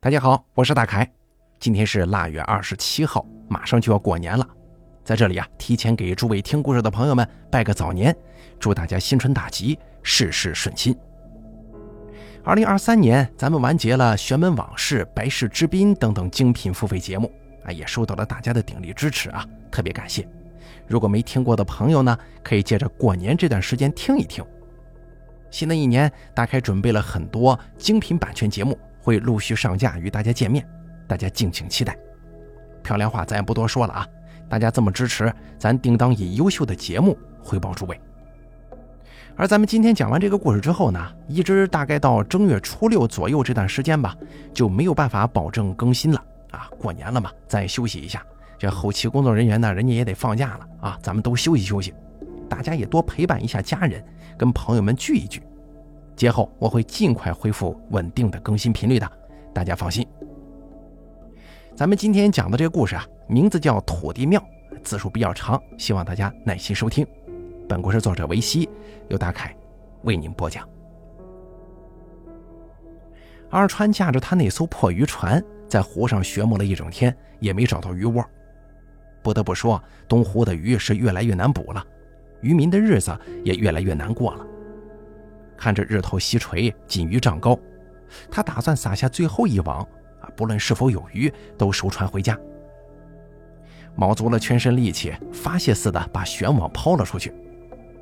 [0.00, 1.10] 大家好，我是大凯。
[1.58, 4.46] 今天是腊月二十七号，马上就要过年了。
[5.02, 8.16] 在这里啊，提前给诸位听故事的朋友们拜个早年，
[8.60, 10.96] 祝大家新春大吉，事事顺心。
[12.44, 17.28] 二零二三年，咱们完结了《玄门往事》《白氏之滨》等等精品付费节目
[17.64, 20.24] 啊，也受到了大家的鼎力支持啊，特别感谢。
[20.86, 24.44] 如果没听过的朋友呢，可以借着过年这段时间听一听。
[25.50, 28.78] 新的一年，大凯准备了很多精品版权节目。
[29.08, 30.62] 会陆续上架与大家见面，
[31.06, 31.96] 大家敬请期待。
[32.82, 34.06] 漂亮话咱也不多说了啊，
[34.50, 37.98] 大家这么支持，咱定当以优秀的节目回报诸位。
[39.34, 44.14] 而咱们今天讲完这个故事之后呢，一直大概到正月初六左右这段时间吧，
[44.52, 46.68] 就没有办法保证更新了啊。
[46.78, 48.22] 过年了嘛，咱也休息一下。
[48.58, 51.94] 这后期工作人员呢，人家也得放假了啊，咱们都休息休息，
[52.46, 54.04] 大家也多陪伴一下家人，
[54.36, 55.42] 跟朋友们聚一聚。
[56.18, 59.08] 节后我会尽快恢复稳定的更新频率的，
[59.54, 60.04] 大家放心。
[61.76, 64.40] 咱们今天讲的这个故事啊，名字叫《土地庙》，
[64.82, 67.06] 字数比较长，希望大家耐心收听。
[67.68, 68.68] 本故事作者维西，
[69.06, 69.56] 由大凯
[70.02, 70.68] 为您播讲。
[73.48, 78.24] 二川驾着他那艘破渔船，在湖上寻摸了一整天，也没找到鱼窝。
[79.22, 81.86] 不得不说，东湖的鱼是越来越难捕了，
[82.40, 84.44] 渔民的日子也越来越难过了。
[85.58, 87.58] 看着日头西垂，锦鱼涨高，
[88.30, 89.80] 他打算撒下最后一网
[90.20, 90.30] 啊！
[90.36, 92.38] 不论是否有鱼，都收船回家。
[93.96, 97.34] 卯足了全身力气，发泄似的把悬网抛了出去。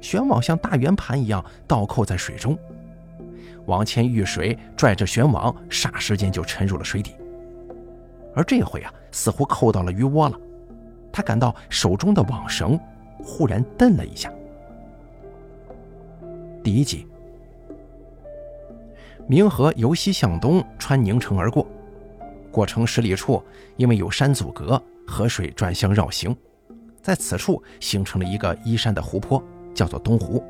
[0.03, 2.57] 悬网像大圆盘一样倒扣在水中，
[3.65, 7.17] 网前遇水，拽着悬网，霎时间就沉入了水底。
[8.35, 10.39] 而这回啊，似乎扣到了鱼窝了。
[11.11, 12.79] 他感到手中的网绳
[13.25, 14.31] 忽然蹬了一下。
[16.63, 17.09] 第一集。
[19.29, 21.67] 明河由西向东穿宁城而过，
[22.53, 23.43] 过城十里处，
[23.77, 26.35] 因为有山阻隔，河水转向绕行，
[27.03, 29.43] 在此处形成了一个依山的湖泊，
[29.75, 30.45] 叫做东湖。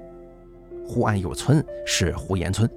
[0.86, 2.68] 湖岸有村，是湖沿村。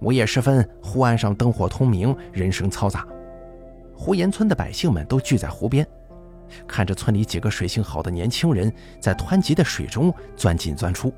[0.00, 3.06] 午夜时分，湖岸上灯火通明，人声嘈杂。
[3.94, 5.86] 湖沿村的百姓们都聚在湖边，
[6.66, 11.12] 看着村里几个水性好的年轻人在湍急的水中钻进钻出。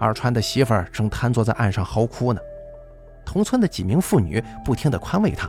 [0.00, 2.40] 二川的媳妇儿正瘫坐在岸上嚎哭呢，
[3.22, 5.48] 同村的几名妇女不停地宽慰他，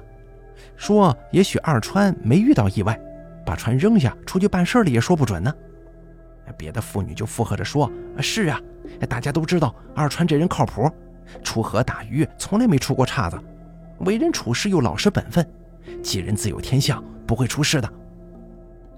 [0.76, 3.00] 说：“也许二川没遇到意外，
[3.46, 5.56] 把船扔下出去办事了也说不准呢。”
[6.58, 7.90] 别的妇女就附和着说
[8.20, 8.60] ：“是啊，
[9.10, 10.92] 大家都知道二川这人靠谱，
[11.42, 13.40] 出河打鱼从来没出过岔子，
[14.00, 15.50] 为人处事又老实本分，
[16.04, 17.90] 吉人自有天相，不会出事的。”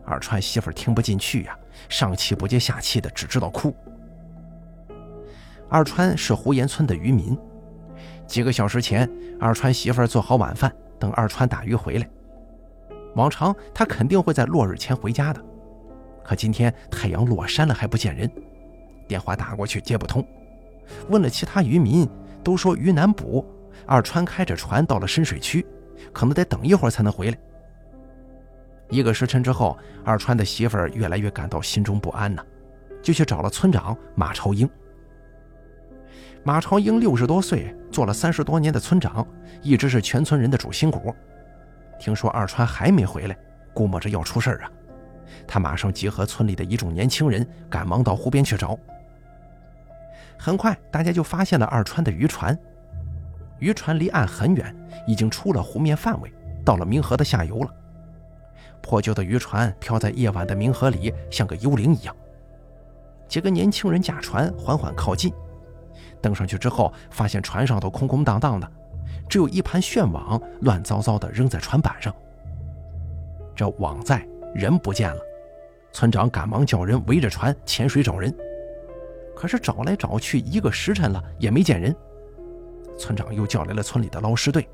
[0.04, 1.56] 二川媳妇儿听不进去呀，
[1.90, 3.72] 上气不接下气的，只知道哭。
[5.74, 7.36] 二川是湖岩村的渔民。
[8.28, 12.08] 几个小时前，二川媳妇儿做好晚饭，等二川打鱼回来。
[13.16, 15.44] 往常他肯定会在落日前回家的，
[16.24, 18.32] 可今天太阳落山了还不见人，
[19.08, 20.24] 电话打过去接不通。
[21.10, 22.08] 问了其他渔民，
[22.44, 23.44] 都说鱼难捕。
[23.88, 25.66] 二川开着船到了深水区，
[26.14, 27.38] 可能得等一会儿才能回来。
[28.90, 32.46] 一个时辰之后，二川的媳妇儿越来越感到心中不安呐，
[33.02, 34.70] 就去找了村长马朝英。
[36.46, 39.26] 马朝英六十多岁，做了三十多年的村长，
[39.62, 41.16] 一直是全村人的主心骨。
[41.98, 43.38] 听说二川还没回来，
[43.74, 44.72] 估摸着要出事儿啊！
[45.48, 48.78] 他马上集合村里的一众年轻人，赶忙到湖边去找。
[50.38, 52.58] 很快，大家就发现了二川的渔船。
[53.60, 54.76] 渔船离岸很远，
[55.08, 56.30] 已经出了湖面范围，
[56.66, 57.74] 到了明河的下游了。
[58.82, 62.14] 破旧的渔船漂在夜晚的明河里，像个幽灵一样。
[63.30, 65.34] 几个年轻人驾船缓缓靠近。
[66.24, 68.72] 登上去之后，发现船上都空空荡荡的，
[69.30, 72.16] 只有一盘旋网乱糟糟的扔在船板上。
[73.54, 74.26] 这网在，
[74.56, 75.20] 人不见了。
[75.92, 78.34] 村长赶忙叫人围着船潜水找人，
[79.36, 81.94] 可是找来找去一个时辰了也没见人。
[82.98, 84.68] 村长又叫来了村里的捞尸队，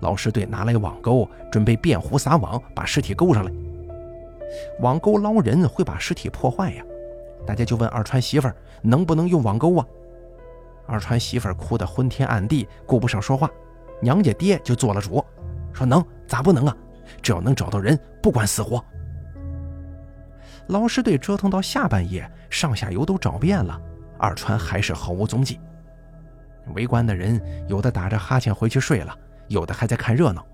[0.00, 3.52] 捞尸队拿来网钩，准备遍湖撒网把尸体勾上来。
[4.80, 6.84] 网钩捞人会把尸体破坏呀，
[7.46, 9.86] 大家就问二川媳妇儿能不能用网钩啊？
[10.86, 13.48] 二川媳妇儿哭得昏天暗地，顾不上说话，
[14.00, 15.24] 娘家爹就做了主，
[15.72, 16.76] 说能咋不能啊？
[17.20, 18.84] 只要能找到人，不管死活。
[20.68, 23.80] 捞尸队折腾到下半夜，上下游都找遍了，
[24.18, 25.60] 二川还是毫无踪迹。
[26.74, 29.16] 围观的人有的打着哈欠回去睡了，
[29.48, 30.46] 有的还在看热闹。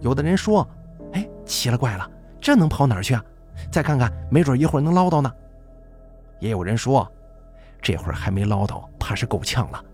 [0.00, 0.68] 有的人说
[1.14, 2.10] ：“哎，奇了怪了，
[2.40, 3.24] 这能跑哪儿去啊？
[3.70, 5.32] 再看看，没准一会儿能捞到呢。”
[6.40, 7.10] 也有人说。
[7.82, 9.84] 这会儿还没捞到，怕是够呛了。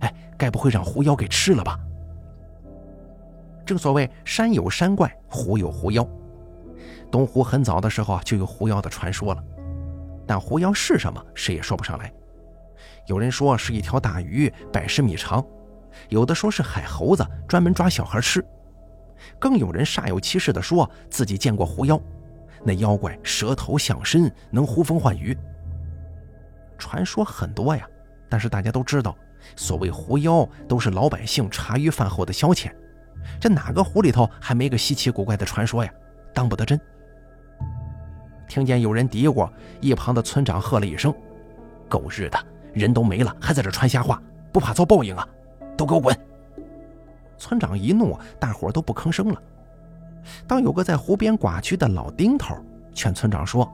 [0.00, 1.78] 哎，该不会让狐妖给吃了吧？
[3.66, 6.06] 正所谓山有山怪，湖有湖妖。
[7.10, 9.44] 东湖很早的时候就有狐妖的传说了，
[10.26, 12.12] 但狐妖是什么，谁也说不上来。
[13.06, 15.40] 有人说是一条大鱼，百十米长；
[16.08, 18.44] 有的说是海猴子，专门抓小孩吃。
[19.38, 22.00] 更有人煞有其事地说自己见过狐妖，
[22.64, 25.36] 那妖怪蛇头象身，能呼风唤雨。
[26.84, 27.88] 传说很多呀，
[28.28, 29.16] 但是大家都知道，
[29.56, 32.70] 所谓狐妖都是老百姓茶余饭后的消遣。
[33.40, 35.90] 这哪个湖里头还没个稀奇古怪的传说呀？
[36.34, 36.78] 当不得真。
[38.46, 39.50] 听见有人嘀咕，
[39.80, 41.12] 一旁的村长喝了一声
[41.88, 42.38] ：“狗日的，
[42.74, 44.22] 人都没了，还在这传瞎话，
[44.52, 45.26] 不怕遭报应啊？
[45.78, 46.14] 都给我滚！”
[47.38, 49.42] 村长一怒，大伙都不吭声了。
[50.46, 52.54] 当有个在湖边寡居的老丁头
[52.92, 53.72] 劝村长说：“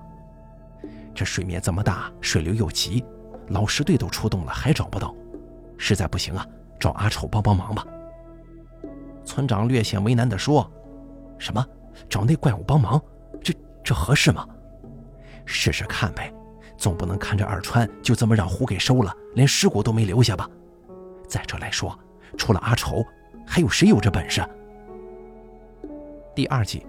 [1.21, 3.05] 这水面这么大，水流又急，
[3.49, 5.15] 捞尸队都出动了，还找不到，
[5.77, 6.47] 实在不行啊，
[6.79, 7.87] 找阿丑帮帮忙吧。”
[9.23, 10.67] 村长略显为难地说
[11.37, 11.63] ：“什么？
[12.09, 12.99] 找那怪物帮忙？
[13.43, 13.53] 这
[13.85, 14.49] 这合适吗？”
[15.45, 16.33] 试试看呗，
[16.79, 20.49] 总不能看着二川就这么让湖给收了，连尸骨都没留下吧？
[21.29, 21.95] 再者来说，
[22.39, 23.05] 除了阿丑，
[23.47, 24.43] 还有谁有这本事？
[26.35, 26.87] 第二集，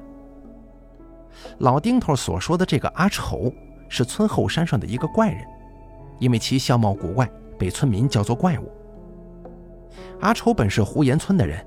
[1.58, 3.54] 老丁头所说的这个阿丑，
[3.92, 5.46] 是村后山上的一个怪人，
[6.18, 7.30] 因为其相貌古怪，
[7.60, 8.72] 被村民叫做怪物。
[10.22, 11.64] 阿丑本是胡岩村的人，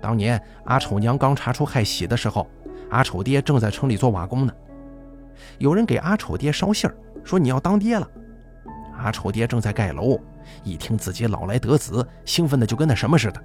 [0.00, 2.48] 当年阿丑娘刚查出害喜的时候，
[2.90, 4.52] 阿丑爹正在城里做瓦工呢。
[5.58, 8.10] 有人给阿丑爹捎信儿，说你要当爹了。
[8.98, 10.18] 阿丑爹正在盖楼，
[10.64, 13.40] 一听自己老来得子，兴奋的就跟那什么似的，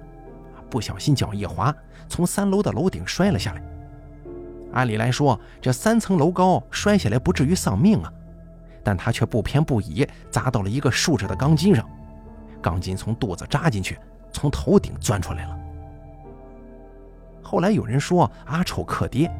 [0.68, 1.72] 不小心脚一滑，
[2.08, 3.62] 从三楼的楼顶摔了下来。
[4.72, 8.12] 按理来说，这三层楼高摔下来不至于丧命啊，
[8.84, 11.88] 但他却不偏不倚，砸到了一个竖着的钢筋上，
[12.60, 13.98] 钢筋从肚子扎进去，
[14.32, 15.58] 从头顶钻出来了。
[17.42, 19.30] 后来有人说阿丑克爹。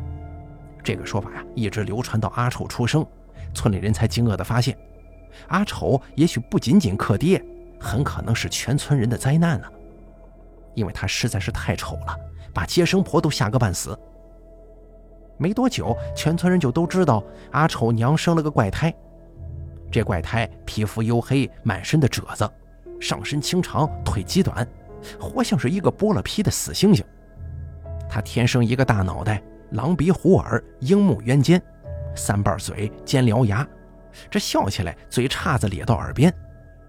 [0.83, 3.05] 这个说法呀，一直流传到阿丑出生，
[3.53, 4.77] 村里人才惊愕地发现，
[5.49, 7.45] 阿丑也许不仅仅克爹，
[7.79, 9.67] 很可能是全村人的灾难呢。
[10.75, 12.17] 因为他实在是太丑了，
[12.55, 13.99] 把接生婆都吓个半死。
[15.39, 18.95] 没多久，全村人就都知道阿丑娘生了个怪胎，
[19.91, 22.51] 这怪胎皮肤黝黑，满身的褶子，
[23.01, 24.67] 上身清长，腿极短，
[25.19, 27.03] 活像是一个剥了皮的死猩猩。
[28.09, 29.43] 他天生一个大脑袋。
[29.73, 31.63] 狼鼻虎耳，鹰目圆尖，
[32.17, 33.69] 三瓣嘴，尖獠牙，
[34.31, 36.33] 这笑起来嘴叉子咧到耳边，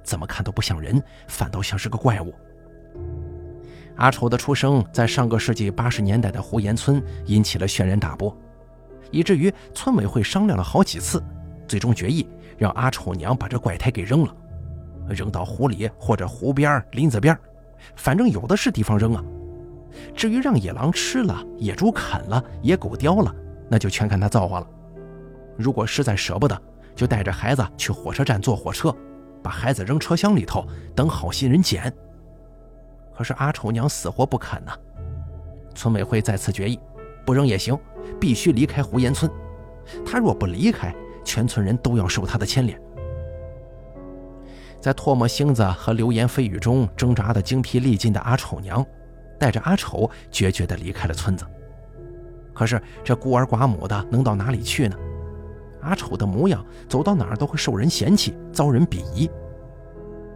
[0.01, 2.33] 怎么看都不像人，反倒像是个怪物。
[3.99, 8.35] 阿丑的出生在上个世纪八十年代的胡岩村引起了轩然大波，
[9.11, 11.21] 以至于村委会商量了好几次，
[11.67, 12.25] 最终决议
[12.57, 14.33] 让阿丑娘把这怪胎给扔了，
[15.09, 17.37] 扔到湖里或者湖边、林子边，
[17.97, 19.23] 反正有的是地方扔啊。
[20.15, 23.35] 至于让野狼吃了、野猪啃了、野狗叼了，
[23.69, 24.67] 那就全看他造化了。
[25.57, 26.57] 如果实在舍不得，
[26.95, 28.95] 就带着孩子去火车站坐火车，
[29.43, 30.65] 把孩子扔车厢里头，
[30.95, 31.93] 等好心人捡。
[33.19, 34.71] 可是阿丑娘死活不肯呐。
[35.75, 36.79] 村委会再次决议，
[37.25, 37.77] 不扔也行，
[38.17, 39.29] 必须离开胡岩村。
[40.05, 40.95] 他若不离开，
[41.25, 42.81] 全村人都要受他的牵连。
[44.79, 48.85] 在唾沫星子和流言蜚语中挣扎的精疲力尽的阿丑娘。
[49.37, 51.45] 带着阿丑决绝地离开了村子。
[52.53, 54.95] 可是这孤儿寡母的能到哪里去呢？
[55.81, 59.29] 阿丑的模样走到哪儿都会受人嫌弃，遭人鄙夷。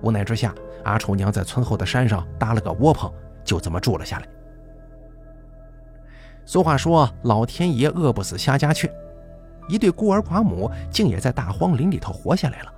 [0.04, 3.12] 无奈之下，阿丑娘在村后的山上搭了个窝棚，
[3.44, 4.28] 就这么住了下来。
[6.46, 8.94] 俗话说：“老天爷饿不死瞎家雀。”
[9.70, 12.74] 一对孤儿寡母竟也在大荒林里头活下来了。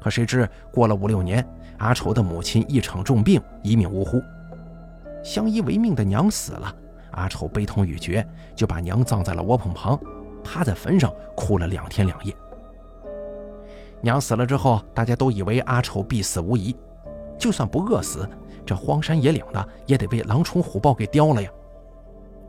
[0.00, 4.22] 可谁知过了五六年，阿丑的母亲一场重病，一命呜呼。
[5.22, 6.74] 相依为命的娘死了，
[7.10, 8.26] 阿丑悲痛欲绝，
[8.56, 10.00] 就把娘葬在了窝棚旁，
[10.42, 12.34] 趴在坟上哭了两天两夜。
[14.00, 16.76] 娘死了之后，大家都以为阿丑必死无疑，
[17.38, 18.28] 就算不饿死，
[18.64, 21.50] 这荒山野岭的也得被狼虫虎豹给叼了呀。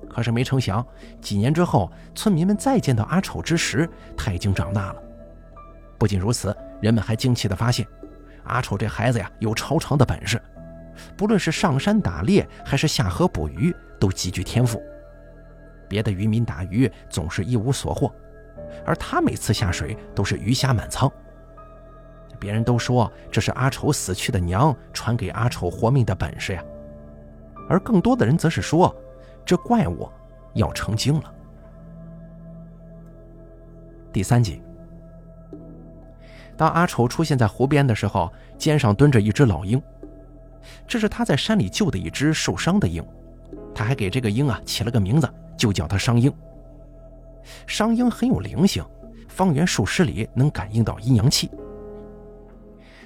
[0.09, 0.85] 可是没成想，
[1.21, 5.01] 几年之后，村民们再见到阿丑之时，他已经长大了。
[5.97, 7.85] 不仅如此，人们还惊奇地发现，
[8.43, 10.41] 阿丑这孩子呀，有超常的本事。
[11.15, 14.81] 不论是上山打猎还是下河捕鱼，都极具天赋。
[15.87, 18.13] 别的渔民打鱼总是一无所获，
[18.85, 21.11] 而他每次下水都是鱼虾满仓。
[22.39, 26.63] 别人都说这是阿丑死去的娘传给阿丑活命的本事呀，
[27.67, 28.95] 而更多的人则是说
[29.45, 30.09] 这怪物
[30.53, 31.33] 要成精了。
[34.11, 34.61] 第三集，
[36.57, 39.81] 当阿丑出现在湖边的时候，肩上蹲着一只老鹰。
[40.87, 43.05] 这是他在山里救的一只受伤的鹰，
[43.73, 46.33] 他还给这个鹰啊起了个名字，就叫它商鹰。
[47.65, 48.83] 商鹰很有灵性，
[49.27, 51.49] 方圆数十里能感应到阴阳气。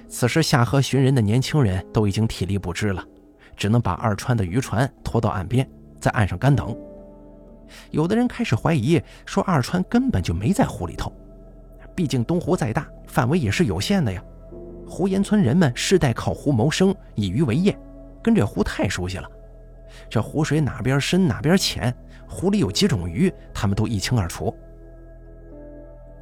[0.08, 3.04] 此时下河寻人的年轻人都已经体力不支了，
[3.56, 5.68] 只能把二川的渔船拖到岸边，
[6.00, 6.76] 在岸上干等。
[7.90, 11.12] 有的人开始怀疑，说二川根本就没在湖里头。
[11.94, 14.22] 毕竟东湖再大，范围也是有限的呀。
[14.86, 17.76] 湖沿村人们世代靠湖谋生，以渔为业，
[18.22, 19.28] 跟这湖太熟悉了。
[20.10, 21.92] 这湖水哪边深哪边浅，
[22.28, 24.54] 湖里有几种鱼，他们都一清二楚。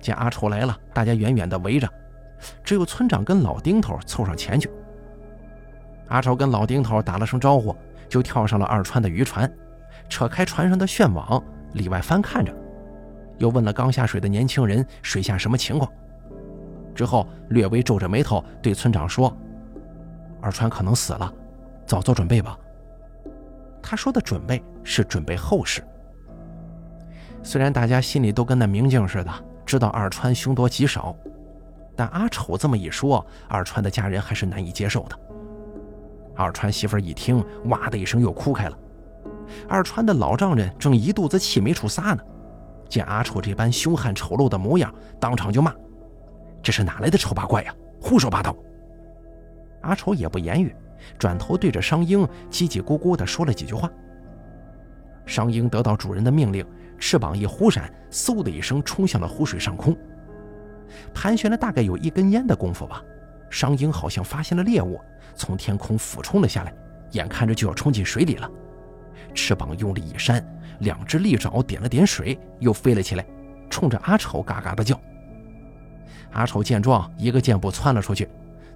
[0.00, 1.88] 见阿丑来了，大家远远的围着，
[2.62, 4.70] 只有村长跟老丁头凑上前去。
[6.08, 7.75] 阿丑跟老丁头打了声招呼，
[8.08, 9.50] 就跳上了二川的渔船，
[10.08, 12.54] 扯开船上的旋网，里外翻看着，
[13.38, 15.90] 又问了刚下水的年轻人水下什么情况。
[16.94, 19.34] 之后略微皱着眉头对村长说
[20.42, 21.32] ：“二川可能死了，
[21.87, 22.58] 早做准备吧。”
[23.82, 25.82] 他说的准备是准备后事。
[27.42, 29.32] 虽然大家心里都跟那明镜似的，
[29.64, 31.16] 知道二川凶多吉少，
[31.94, 35.18] 但阿丑这么一说，二川的家人还是难以接受的。
[36.34, 38.78] 二川媳妇一听，哇的一声又哭开了。
[39.68, 42.22] 二川的老丈人正一肚子气没处撒呢，
[42.88, 45.75] 见阿丑这般凶悍丑陋的模样，当场就骂
[46.62, 47.75] ：“这是哪来的丑八怪呀！
[48.00, 48.56] 胡说八道！”
[49.82, 50.75] 阿丑也不言语。
[51.18, 53.90] 转头对着商鹰叽叽咕咕地说了几句话。
[55.26, 56.64] 商鹰得到主人的命令，
[56.96, 59.96] 翅膀一忽闪，嗖的一声冲向了湖水上空。
[61.14, 63.02] 盘旋了大概有一根烟的功夫吧，
[63.50, 65.00] 商鹰好像发现了猎物，
[65.34, 66.74] 从天空俯冲了下来，
[67.12, 68.50] 眼看着就要冲进水里了。
[69.34, 70.44] 翅膀用力一扇，
[70.80, 73.24] 两只利爪点了点水，又飞了起来，
[73.70, 75.00] 冲着阿丑嘎嘎的叫。
[76.32, 78.28] 阿丑见状，一个箭步窜了出去。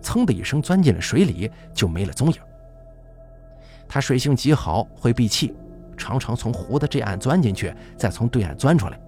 [0.02, 2.38] 噌的一声钻进了水里，就没了踪影。
[3.88, 5.54] 他水性极好，会闭气，
[5.96, 9.00] 常常从湖的这岸钻进去，再从对岸钻出来，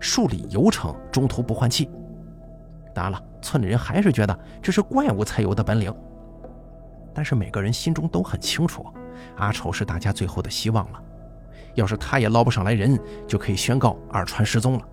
[0.00, 1.88] 数里游程，中途不换气。
[2.94, 5.94] 当然了，村里人还是觉得这是怪物才有的本领。
[7.14, 8.86] 但是每个人心中都很清楚，
[9.36, 11.02] 阿丑是大家最后的希望了。
[11.74, 14.84] 要是他也捞不上来人，就可以宣告二川失踪了。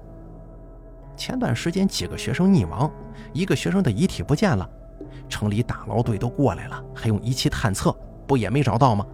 [1.16, 2.92] 前段时间几个学生溺亡，
[3.34, 4.70] 一个学生的遗体不见了。
[5.28, 7.96] 城里打捞队都过来了，还用仪器探测，
[8.28, 9.06] 不也没找到吗？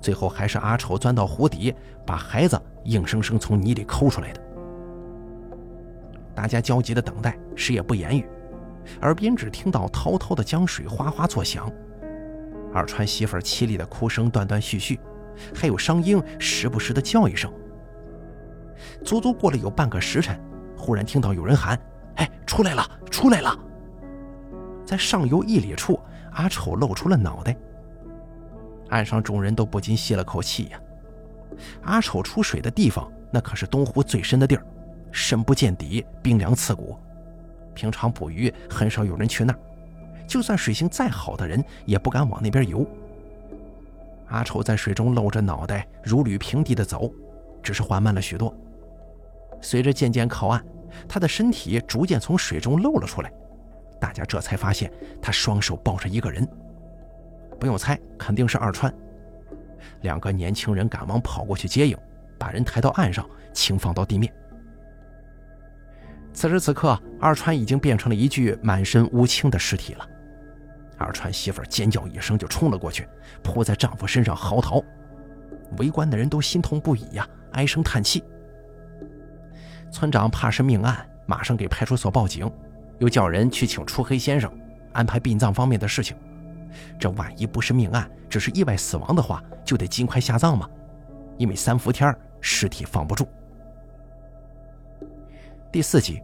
[0.00, 1.74] 最后还是阿丑钻到湖底，
[2.06, 4.40] 把孩子硬生生从泥里抠出来的。
[6.38, 8.24] 大家焦急的等待，谁也不言语，
[9.00, 11.68] 耳边只听到滔滔的江水哗哗作响，
[12.72, 15.00] 二川媳妇凄厉的哭声断断续续，
[15.52, 17.52] 还有商鹰时不时的叫一声。
[19.04, 20.40] 足足过了有半个时辰，
[20.76, 21.76] 忽然听到有人喊
[22.14, 23.58] ：“哎，出来了，出来了！”
[24.86, 25.98] 在上游一里处，
[26.34, 27.56] 阿丑露出了脑袋。
[28.90, 30.80] 岸上众人都不禁吸了口气呀。
[31.82, 34.64] 阿丑出水的地方，那可是东湖最深的地儿，
[35.12, 36.96] 深不见底，冰凉刺骨。
[37.74, 39.58] 平常捕鱼很少有人去那儿，
[40.26, 42.86] 就算水性再好的人，也不敢往那边游。
[44.28, 47.10] 阿丑在水中露着脑袋，如履平地的走，
[47.62, 48.54] 只是缓慢了许多。
[49.60, 50.64] 随着渐渐靠岸，
[51.08, 53.32] 他的身体逐渐从水中露了出来。
[54.00, 56.46] 大家这才发现，他双手抱着一个人。
[57.58, 58.92] 不用猜，肯定是二川。
[60.02, 61.96] 两个年轻人赶忙跑过去接应，
[62.38, 64.32] 把人抬到岸上，轻放到地面。
[66.38, 70.08] 此时此刻，二川已经变成了一具满身乌青的尸体了。
[70.96, 73.08] 二川媳妇尖叫一声，就冲了过去，
[73.42, 74.80] 扑在丈夫身上嚎啕。
[75.78, 78.22] 围观的人都心痛不已呀，唉声叹气。
[79.90, 82.48] 村长怕是命案，马上给派出所报警。
[82.98, 84.48] 又叫人去请出黑先生，
[84.92, 86.16] 安排殡葬方面的事情。
[87.00, 90.70] 这万一不是命案，只是意外死亡的话，就得尽快下葬嘛。
[91.36, 93.26] 因为三伏天尸体放不住。
[95.70, 96.22] 第四集，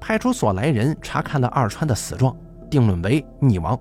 [0.00, 2.36] 派出所来人查看了二川的死状，
[2.70, 3.78] 定论为溺亡。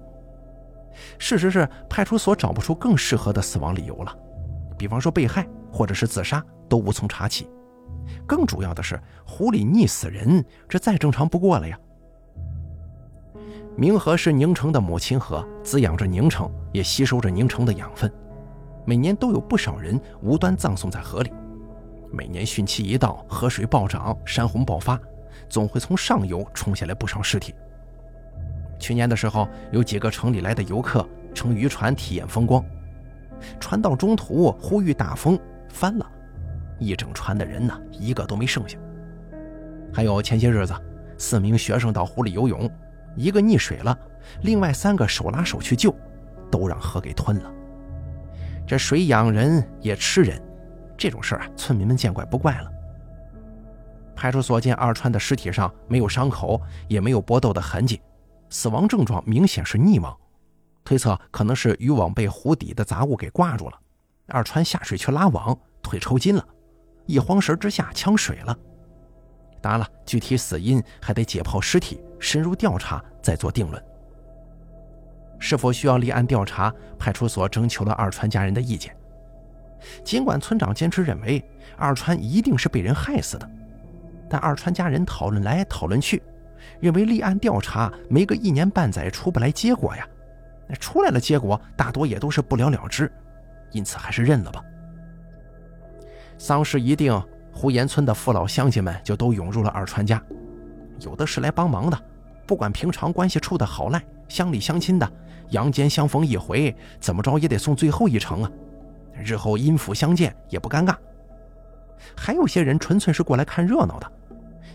[1.19, 4.15] 事实是，派出所找不出更适合的死亡理由了，
[4.77, 7.47] 比方说被害或者是自杀，都无从查起。
[8.25, 11.77] 更主要的是，湖里溺死人，这再正常不过了呀。
[13.75, 18.11] 明河是宁城的母亲河，滋养着宁城，也吸收着宁城的养分。
[18.85, 21.31] 每年都有不少人无端葬送在河里。
[22.11, 24.99] 每年汛期一到，河水暴涨，山洪爆发，
[25.49, 27.53] 总会从上游冲下来不少尸体。
[28.79, 32.63] 去年的时候，有几个城里来的游客乘渔船体验风光，
[33.59, 35.39] 船到中途忽遇大风，
[35.69, 36.05] 翻了。
[36.79, 38.77] 一整船的人呢，一个都没剩下。
[39.91, 40.75] 还有前些日子，
[41.17, 42.69] 四名学生到湖里游泳，
[43.15, 43.97] 一个溺水了，
[44.41, 45.95] 另外三个手拉手去救，
[46.51, 47.51] 都让河给吞了。
[48.67, 50.39] 这水养人也吃人，
[50.95, 52.71] 这种事儿啊，村民们见怪不怪了。
[54.17, 58.01] 派出所见二川的尸体上没有伤口，也没有搏斗的痕迹，
[58.49, 60.17] 死亡症状明显是溺亡，
[60.83, 63.79] 推测可能是渔网被湖底的杂物给挂住了，
[64.25, 66.43] 二川下水去拉网，腿抽筋了，
[67.05, 68.57] 一慌神之下呛水了。
[69.61, 73.83] 当然了，具体死因还得解剖尸体，深入调查再做定论。
[75.37, 76.73] 是否需要立案调查？
[76.97, 78.97] 派出所征求了二川家人的意见。
[80.03, 81.43] 尽管村长坚持认为
[81.77, 83.47] 二川一定是被人害死的。
[84.29, 86.21] 但二川家人讨论来讨论去，
[86.79, 90.07] 认为立案调查没个一年半载出不来结果呀，
[90.67, 93.11] 那出来了结果大多也都是不了了之，
[93.71, 94.63] 因此还是认了吧。
[96.37, 97.19] 丧事一定，
[97.51, 100.21] 胡岩村的父老乡亲们就都涌入了二川家，
[100.99, 101.99] 有的是来帮忙的，
[102.45, 105.11] 不管平常关系处的好赖，乡里乡亲的，
[105.49, 108.51] 阳间相逢一回，怎么着也得送最后一程啊，
[109.15, 110.95] 日后阴府相见也不尴尬。
[112.15, 114.11] 还有些人纯粹是过来看热闹的。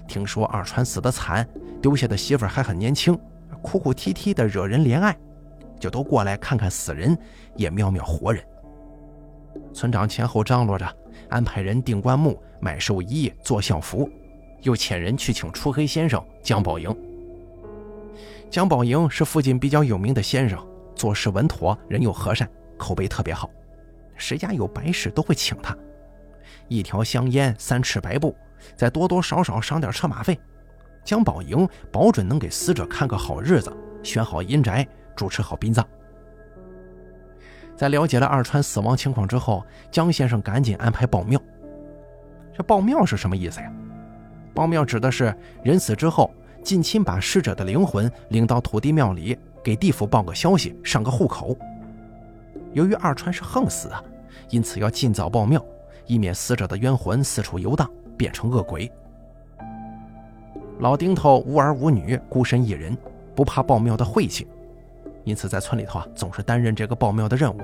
[0.07, 1.47] 听说二川死的惨，
[1.81, 3.19] 丢下的媳妇还很年轻，
[3.63, 5.17] 哭哭啼啼的惹人怜爱，
[5.81, 7.17] 就都过来看看死人，
[7.57, 8.43] 也瞄瞄活人。
[9.73, 10.87] 村长前后张罗着，
[11.29, 14.09] 安排人订棺木、买寿衣、做孝服，
[14.63, 16.95] 又遣人去请出黑先生姜宝营。
[18.51, 20.59] 姜宝营是附近比较有名的先生，
[20.95, 23.49] 做事稳妥，人又和善，口碑特别好，
[24.17, 25.77] 谁家有白事都会请他。
[26.69, 28.35] 一条香烟，三尺白布。
[28.77, 30.39] 再多多少少赏点车马费，
[31.05, 35.87] 姜宝营保准能给死者看个好日子，选好阴宅，主持好殡葬。
[37.77, 41.41] 在了解了二川死亡情况之后，姜先生赶紧安排报庙。
[42.55, 43.73] 这报庙是什么意思呀？
[44.55, 46.31] 报庙指的是人死之后，
[46.63, 51.57] 近亲把逝者的灵魂领到土地庙里，给地府报个消息，上个户口。
[52.73, 54.05] 由于二川是横死啊，
[54.51, 55.65] 因此要尽早报庙，
[56.07, 57.91] 以免死者的冤魂四处游荡。
[58.23, 58.89] 变成恶鬼。
[60.79, 62.97] 老丁头无儿无女，孤身一人，
[63.35, 64.47] 不怕报庙的晦气，
[65.25, 67.61] 因此在村里头啊，总是担任这个报庙的任务。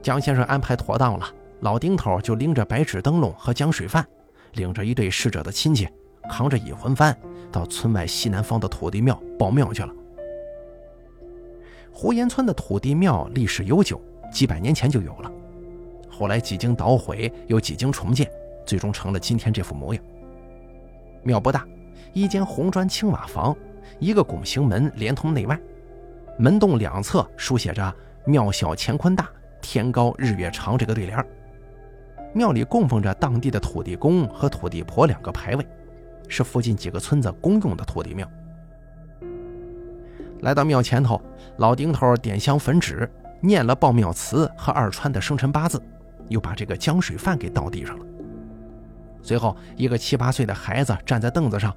[0.00, 1.26] 江先生安排妥当了，
[1.62, 4.06] 老丁头就拎着白纸灯笼和江水饭，
[4.52, 5.88] 领着一对逝者的亲戚，
[6.30, 7.12] 扛着引魂幡，
[7.50, 9.92] 到村外西南方的土地庙报庙去了。
[11.90, 14.00] 胡岩村的土地庙历史悠久，
[14.32, 15.32] 几百年前就有了，
[16.08, 18.30] 后来几经捣毁，又几经重建。
[18.66, 20.02] 最终成了今天这副模样。
[21.22, 21.64] 庙不大，
[22.12, 23.56] 一间红砖青瓦房，
[23.98, 25.58] 一个拱形门连通内外，
[26.38, 27.94] 门洞两侧书写着
[28.26, 29.28] “庙小乾坤大，
[29.62, 31.26] 天高日月长”这个对联。
[32.34, 35.66] 庙里供奉着当地的土地公和土地婆两个牌位，
[36.28, 38.28] 是附近几个村子公用的土地庙。
[40.40, 41.20] 来到庙前头，
[41.56, 45.82] 老丁头点香焚纸，念了报庙词和二川的生辰八字，
[46.28, 48.04] 又把这个江水饭给倒地上了。
[49.26, 51.74] 随后，一个七八岁的孩子站在凳子上，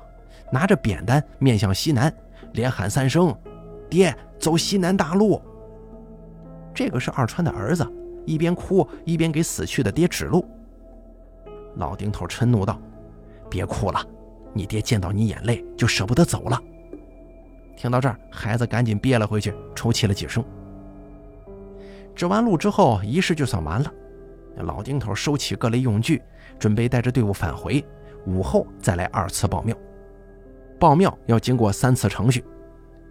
[0.52, 2.14] 拿着扁担面向西南，
[2.54, 3.36] 连喊三声
[3.90, 5.42] ：“爹，走西南大路。”
[6.76, 7.84] 这个是二川的儿子，
[8.24, 10.46] 一边哭一边给死去的爹指路。
[11.78, 12.80] 老丁头嗔怒道
[13.50, 14.00] ：“别哭了，
[14.54, 16.62] 你爹见到你眼泪就舍不得走了。”
[17.76, 20.46] 听到这儿，孩子赶紧憋了回去，抽泣了几声。
[22.14, 23.92] 指完路之后，仪式就算完了。
[24.58, 26.22] 老丁头收起各类用具。
[26.58, 27.82] 准备带着队伍返回，
[28.26, 29.74] 午后再来二次报庙。
[30.78, 32.44] 报庙要经过三次程序，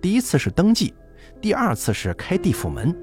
[0.02, 0.92] 第一次是登记，
[1.40, 2.94] 第二次是开地府门，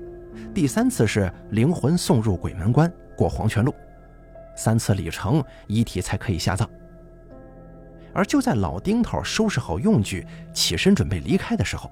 [0.53, 3.73] 第三次是灵魂送入鬼门关，过黄泉路。
[4.55, 6.69] 三次里程，遗体才可以下葬。
[8.13, 11.89] 而就在老丁头收拾好用具，起身准备离开的时候，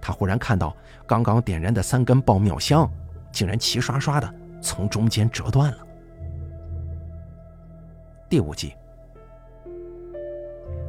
[0.00, 0.76] 他忽然看到
[1.06, 2.90] 刚刚点燃的三根报庙香，
[3.30, 5.78] 竟然齐刷刷的从中间折断了。
[8.28, 8.74] 第五集，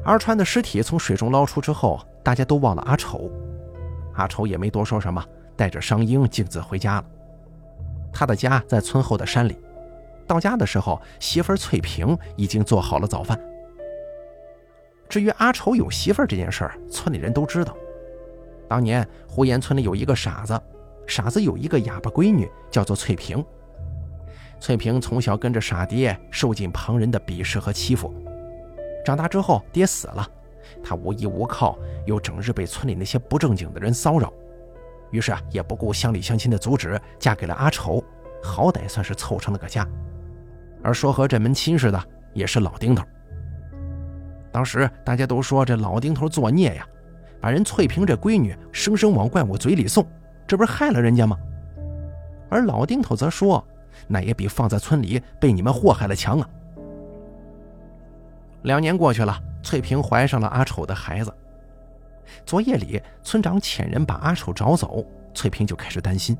[0.03, 3.31] 阿川的尸体从水中捞出之后，大家都忘了阿丑。
[4.15, 5.23] 阿丑也没多说什么，
[5.55, 7.05] 带着商英径自回家了。
[8.11, 9.57] 他的家在村后的山里。
[10.27, 13.39] 到家的时候，媳妇翠萍已经做好了早饭。
[15.07, 17.75] 至于阿丑有媳妇这件事儿，村里人都知道。
[18.67, 20.61] 当年胡岩村里有一个傻子，
[21.07, 23.43] 傻子有一个哑巴闺女，叫做翠萍。
[24.59, 28.13] 翠萍从小跟着傻爹，受尽旁人的鄙视和欺负。
[29.05, 30.27] 长大之后，爹死了，
[30.83, 34.31] 她无依无靠，又整日被村里那些不正经的人骚扰，
[35.11, 38.03] 于是啊，也不顾乡里乡亲的阻止，嫁给了阿丑，
[38.43, 39.87] 好歹算是凑成了个家。
[40.83, 43.03] 而说和这门亲事的，也是老丁头。
[44.51, 46.85] 当时大家都说这老丁头作孽呀，
[47.39, 50.05] 把人翠萍这闺女生生往怪物嘴里送，
[50.45, 51.37] 这不是害了人家吗？
[52.49, 53.65] 而老丁头则说
[54.07, 56.49] ：“那也比放在村里被你们祸害了强啊。”
[58.63, 61.33] 两年过去了，翠萍怀上了阿丑的孩子。
[62.45, 66.37] 昨夜里，村长遣人把阿丑找走，翠萍就开始担心，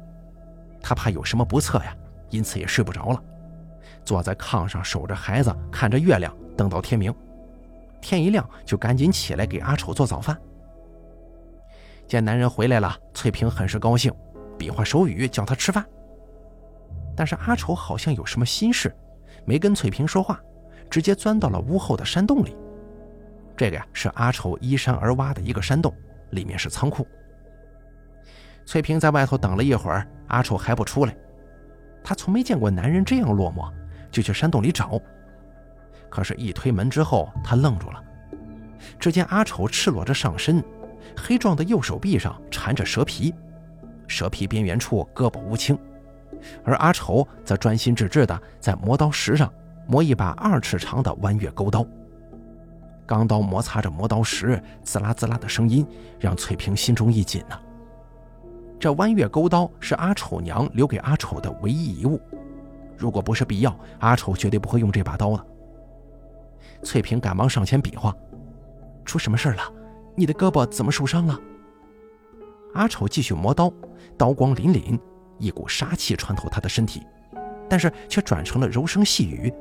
[0.81, 1.95] 她怕有什么不测呀，
[2.29, 3.23] 因此也睡不着了，
[4.03, 7.13] 坐在炕上守着孩子，看着月亮，等到天明。
[8.01, 10.37] 天一亮，就赶紧起来给阿丑做早饭。
[12.07, 14.13] 见男人回来了，翠萍很是高兴，
[14.57, 15.85] 比划手语叫他吃饭。
[17.19, 18.95] 但是阿丑好像有什么心事，
[19.43, 20.39] 没跟翠萍说话，
[20.89, 22.55] 直接钻到了屋后的山洞里。
[23.57, 25.93] 这个呀是阿丑依山而挖的一个山洞，
[26.29, 27.05] 里面是仓库。
[28.65, 31.13] 翠萍在外头等了一会儿，阿丑还不出来，
[32.01, 33.69] 她从没见过男人这样落寞，
[34.09, 34.97] 就去山洞里找。
[36.09, 38.01] 可是，一推门之后，她愣住了。
[38.97, 40.63] 只见阿丑赤裸着上身，
[41.17, 43.35] 黑壮的右手臂上缠着蛇皮，
[44.07, 45.77] 蛇皮边缘处胳膊乌青，
[46.63, 49.51] 而阿丑则专心致志地在磨刀石上
[49.87, 51.85] 磨一把二尺长的弯月钩刀。
[53.05, 55.85] 钢刀摩擦着磨刀石，滋啦滋啦的声音
[56.19, 57.59] 让翠萍心中一紧呐。
[58.79, 62.21] 这弯月钩刀是阿丑娘留给阿丑的唯一遗物，
[62.95, 65.45] 如果不是必要，阿丑绝对不会用这把刀的。
[66.83, 68.15] 翠萍赶忙上前比划
[69.03, 69.63] ：“出什么事了？
[70.15, 71.37] 你的胳膊怎么受伤了？”
[72.75, 73.73] 阿丑继续磨刀，
[74.15, 74.99] 刀光凛凛，
[75.39, 77.07] 一股杀气穿透他的身体，
[77.67, 79.51] 但是却转成了柔声细语：“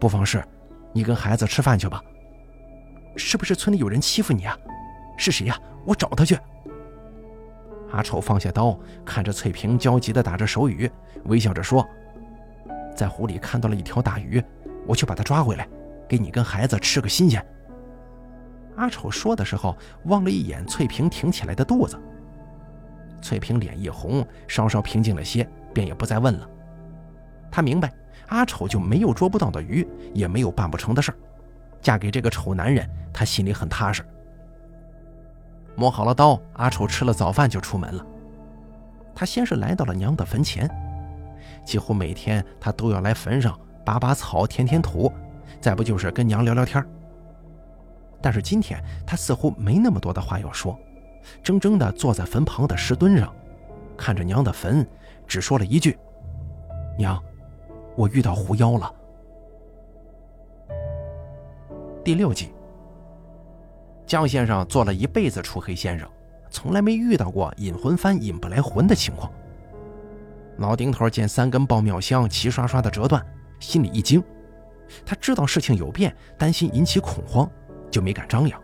[0.00, 0.42] 不妨事，
[0.92, 2.02] 你跟孩子吃饭去吧。”
[3.16, 4.56] 是不是村里有人欺负你啊？
[5.18, 5.56] 是谁呀？
[5.84, 6.36] 我找他去。
[7.90, 10.90] 阿丑放下刀，看着翠萍焦急地打着手语，
[11.26, 11.86] 微笑着说
[12.96, 14.42] ：“在湖里看到了一条大鱼，
[14.86, 15.68] 我去把它抓回来，
[16.08, 17.44] 给你跟孩子吃个新鲜。”
[18.76, 22.00] 阿丑说的时候，望了一眼翠萍挺起来的肚子。
[23.22, 26.48] 翠萍脸一红，稍稍平静了些，便也不再问了。
[27.50, 27.90] 她明白，
[28.28, 31.16] 阿丑就没有捉不到的鱼，也没有办不成的事儿。
[31.80, 34.04] 嫁给这个丑男人，她心里很踏实。
[35.74, 38.04] 磨好了刀，阿丑吃了早饭就出门了。
[39.14, 40.68] 他先是来到了娘的坟前，
[41.64, 45.12] 几乎每天他都要来坟上拔拔草、填填土，
[45.60, 46.84] 再不就是跟娘聊聊天。
[48.22, 50.78] 但是今天他似乎没那么多的话要说，
[51.42, 53.34] 怔怔地坐在坟旁的石墩上，
[53.96, 54.86] 看着娘的坟，
[55.26, 55.98] 只说了一句
[56.98, 57.22] ：“娘，
[57.96, 58.94] 我遇到狐妖了。”
[62.04, 62.52] 第六集，
[64.06, 66.08] 江先生做了一辈子出黑先生，
[66.50, 69.30] 从来没遇到过引魂幡引不来魂的情况。
[70.58, 73.24] 老丁头见三根爆庙香齐刷刷的折断，
[73.60, 74.22] 心里一惊，
[75.06, 77.48] 他知道事情有变，担心引起恐慌，
[77.90, 78.60] 就没敢张扬，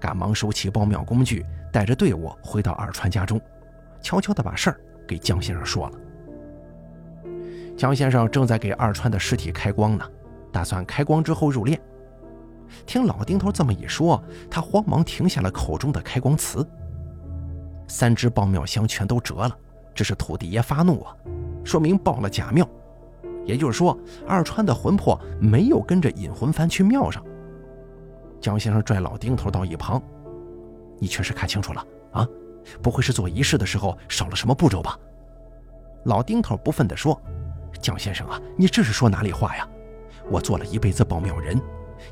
[0.00, 3.40] 赶忙收起爆庙工具，带着队伍回到二川家中，
[4.00, 5.98] 悄悄地把事儿给江先生说了。
[7.76, 10.04] 江先生正在给二川的尸体开光呢，
[10.52, 11.78] 打算开光之后入殓。
[12.84, 16.66] 听老丁头这么一说，他慌忙停下了口中的开光词。
[17.86, 19.56] 三只爆庙香全都折了，
[19.94, 21.16] 这是土地爷发怒啊，
[21.64, 22.68] 说明爆了假庙。
[23.46, 27.24] 也就是说，二川的魂魄没有跟着引魂幡去庙上。
[28.40, 30.02] 江先生拽老丁头到一旁
[30.98, 32.26] ：“你确实看清楚了啊？
[32.82, 34.98] 不会是做仪式的时候少了什么步骤吧？”
[36.04, 37.20] 老丁头不忿地说
[37.80, 39.68] ：“江先生啊，你这是说哪里话呀？
[40.30, 41.60] 我做了一辈子保庙人。”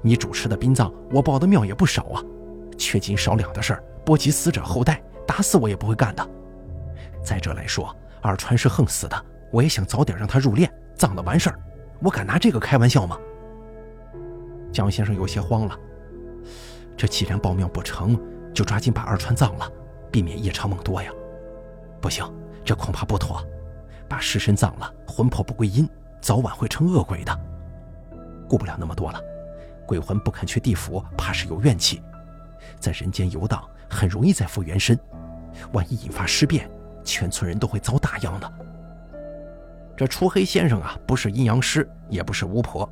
[0.03, 2.21] 你主持的殡葬，我报的庙也不少啊，
[2.77, 6.29] 缺斤少两的事儿，波及死者后代，打死我也不会干的。
[7.23, 11.61] 再者来说，二川是横死的，我也想早点让他入殓，葬了完事儿，
[12.03, 13.17] 我敢拿这个开玩笑吗？
[14.73, 15.79] 江先生有些慌了，
[16.97, 18.19] 这既然报庙不成
[18.55, 19.71] 就抓紧把二川葬了，
[20.11, 21.11] 避免夜长梦多呀。
[22.01, 22.25] 不行，
[22.65, 23.45] 这恐怕不妥，
[24.09, 25.89] 把尸身葬了，魂魄不归阴，
[26.21, 27.39] 早晚会成恶鬼的，
[28.49, 29.21] 顾不了那么多了。
[29.87, 32.03] 鬼魂不肯去地府，怕是有怨气，
[32.81, 34.99] 在人间游荡，很容易再复原身。
[35.73, 36.69] 万一引发尸变，
[37.05, 38.53] 全村人都会遭大殃的。
[39.97, 42.89] 这出黑先生啊，不是阴阳师，也不是巫婆，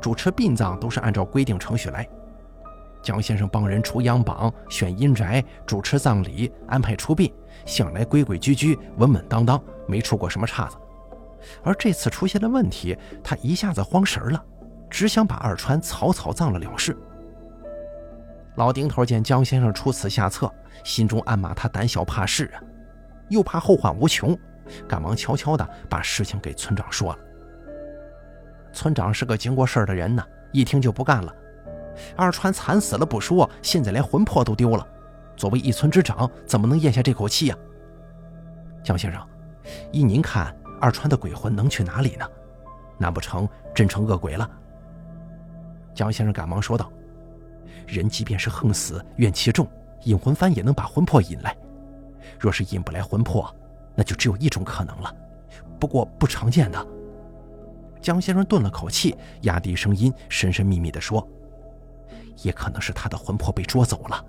[0.00, 2.08] 主持殡葬都是按照规定程序来。
[3.02, 7.32] 江先生帮人除阳榜、选阴宅、主持葬礼、安排出殡，
[7.64, 10.76] 向来规规矩矩、稳稳当当，没出过什么岔子。
[11.62, 14.44] 而这次出现了问题，他一下子慌神了。
[14.90, 16.96] 只想把二川草草葬了了事。
[18.56, 20.50] 老丁头见江先生出此下策，
[20.82, 22.62] 心中暗骂他胆小怕事啊，
[23.28, 24.34] 又怕后患无穷，
[24.88, 27.18] 赶忙悄悄地把事情给村长说了。
[28.72, 31.30] 村长是个经过事儿的人呢，一听就不干了。
[32.16, 34.86] 二川惨死了不说，现在连魂魄都丢了，
[35.36, 37.56] 作为一村之长，怎么能咽下这口气呀？
[38.82, 39.20] 江先生，
[39.92, 42.26] 依您看，二川的鬼魂能去哪里呢？
[42.96, 44.50] 难不成真成恶鬼了？
[45.94, 46.90] 江先生赶忙说道
[47.86, 49.66] ：“人即便是横死，怨气重，
[50.04, 51.56] 引魂幡也能把魂魄引来。
[52.38, 53.52] 若是引不来魂魄，
[53.94, 55.14] 那就只有一种可能了，
[55.78, 56.86] 不过不常见的。”
[58.00, 61.26] 江先生顿了口气，压低声音，神神秘秘地说
[62.42, 64.24] ：“也可能是他的魂魄被捉走了，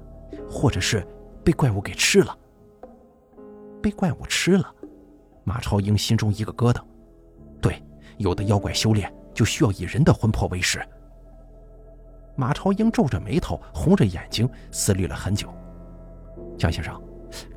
[0.50, 1.06] 或者是
[1.44, 2.38] 被怪物给吃了。
[3.82, 4.74] 被怪物吃了。”
[5.44, 6.82] 马超英心中一个疙瘩。
[7.60, 7.82] 对，
[8.18, 10.80] 有的妖怪修炼就需要以人的魂魄为食。
[12.36, 15.52] 马超英皱着眉头，红着眼睛，思虑了很久。
[16.58, 17.02] 江先生，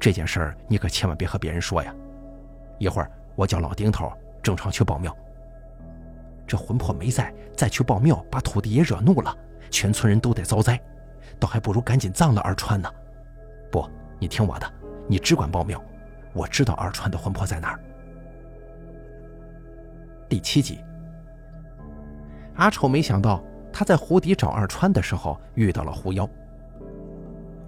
[0.01, 1.95] 这件事儿你可千万别和别人说呀。
[2.79, 4.11] 一会儿我叫老丁头
[4.43, 5.15] 正常去报庙。
[6.47, 9.37] 这魂魄没在，再去报庙，把土地爷惹怒了，
[9.73, 10.79] 全村人都得遭灾，
[11.41, 12.89] 倒还不如赶紧葬了二川呢。
[13.71, 13.89] 不，
[14.21, 14.73] 你听我的，
[15.09, 15.83] 你只管报庙，
[16.35, 17.81] 我知道二川的魂魄在哪儿。
[20.29, 20.79] 第七集，
[22.55, 26.29] 阿丑没想到他在湖底找二川的时候遇到了狐妖。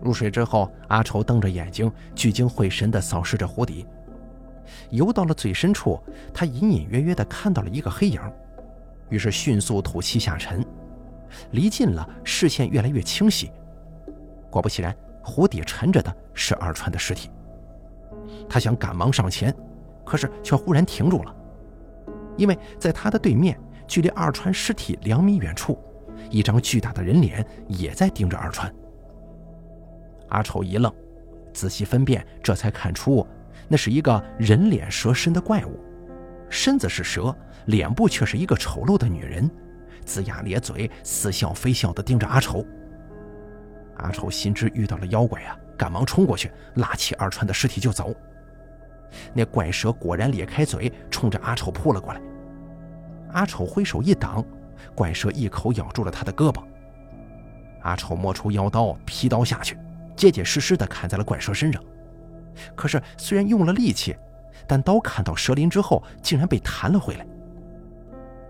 [0.02, 3.86] 入水之后，阿丑瞪着眼睛，聚精会神地扫视着湖底，
[4.90, 5.98] 游到了最深处，
[6.34, 8.20] 他隐隐约约地看到了一个黑影。
[9.08, 10.64] 于是迅速吐气下沉，
[11.52, 13.50] 离近了，视线越来越清晰。
[14.50, 17.30] 果不其然，湖底沉着的是二川的尸体。
[18.48, 19.54] 他想赶忙上前，
[20.04, 21.34] 可是却忽然停住了，
[22.36, 25.78] 因为在他的对面，距离二川尸体两米远处，
[26.30, 28.72] 一张巨大的人脸也在盯着二川。
[30.28, 30.92] 阿丑一愣，
[31.52, 33.26] 仔细分辨，这才看出
[33.68, 35.78] 那是一个人脸蛇身的怪物，
[36.48, 37.34] 身子是蛇。
[37.66, 39.50] 脸部却是一个丑陋的女人，
[40.04, 42.64] 龇牙咧嘴，似笑非笑地盯着阿丑。
[43.96, 48.14] 阿丑心知遇到了妖怪啊，赶忙冲过去，拉起二川的尸体就走。
[49.32, 52.20] 那怪蛇果然咧开嘴，冲着阿丑扑了过来。
[53.32, 54.44] 阿丑挥手一挡，
[54.94, 56.62] 怪蛇一口咬住了他的胳膊。
[57.82, 59.78] 阿丑摸出腰刀，劈刀下去，
[60.16, 61.82] 结结实实地砍在了怪蛇身上。
[62.74, 64.16] 可是虽然用了力气，
[64.66, 67.26] 但刀砍到蛇鳞之后，竟然被弹了回来。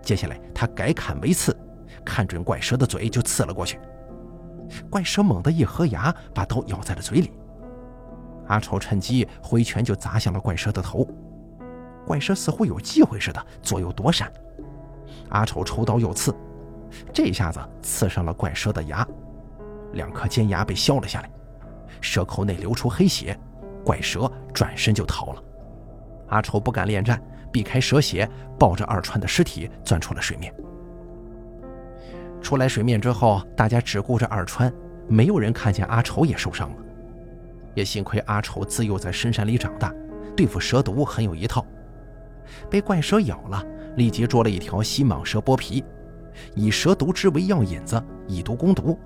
[0.05, 1.53] 接下来，他改砍为刺，
[2.05, 3.79] 看准怪蛇的嘴就刺了过去。
[4.87, 7.31] 怪蛇猛地一合牙，把刀咬在了嘴里。
[8.47, 11.07] 阿丑趁机挥拳就砸向了怪蛇的头。
[12.05, 14.31] 怪蛇似乎有机会似的，左右躲闪。
[15.29, 16.33] 阿丑抽刀又刺，
[17.11, 19.05] 这下子刺上了怪蛇的牙，
[19.93, 21.29] 两颗尖牙被削了下来，
[21.99, 23.35] 蛇口内流出黑血。
[23.83, 25.43] 怪蛇转身就逃了。
[26.27, 27.19] 阿丑不敢恋战。
[27.55, 30.53] 避开蛇血，抱着二川的尸体钻出了水面。
[32.41, 34.69] 出来水面之后，大家只顾着二川，
[35.07, 36.75] 没有人看见阿丑也受伤了。
[37.73, 39.93] 也幸亏阿丑自幼在深山里长大，
[40.35, 41.65] 对付蛇毒很有一套。
[42.69, 43.63] 被怪蛇咬了，
[43.95, 45.81] 立即捉了一条西蟒蛇剥皮，
[46.55, 48.99] 以蛇毒汁为药引子，以毒攻毒，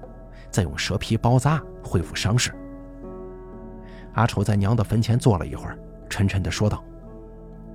[0.49, 2.51] 再用蛇皮包扎，恢复伤势。
[4.13, 5.77] 阿丑在娘的坟前坐了一会儿，
[6.09, 6.83] 沉沉地说道：“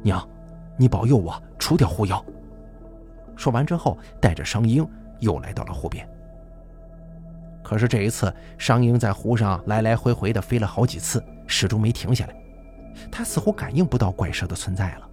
[0.02, 0.20] 娘。”
[0.76, 2.24] 你保佑我除掉狐妖。
[3.36, 4.88] 说完之后，带着商英
[5.20, 6.08] 又来到了湖边。
[7.62, 12.36] 可是这一次，商英在湖上来来回回的飞了好几次，始终没停下来。
[13.10, 15.08] 他似乎感应不到怪蛇的存在了。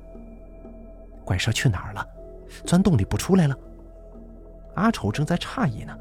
[1.23, 2.05] 怪蛇去哪儿了？
[2.65, 3.57] 钻洞里不出来了？
[4.75, 5.97] 阿丑正在诧异呢，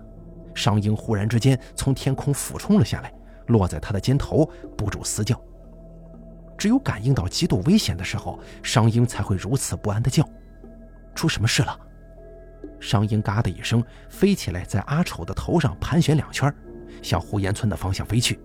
[0.55, 3.13] 商英忽然之间从天空俯冲了下来，
[3.47, 5.41] 落在他的肩头，不住嘶叫。
[6.61, 10.23] 只有感应到极度危险的时候，商英才会如此不安的叫。
[11.15, 11.75] 出什么事了？
[12.79, 16.55] 商英嘎的一声飞起来，在阿丑的头上盘旋两圈，
[17.01, 18.39] 向胡延村的方向飞去。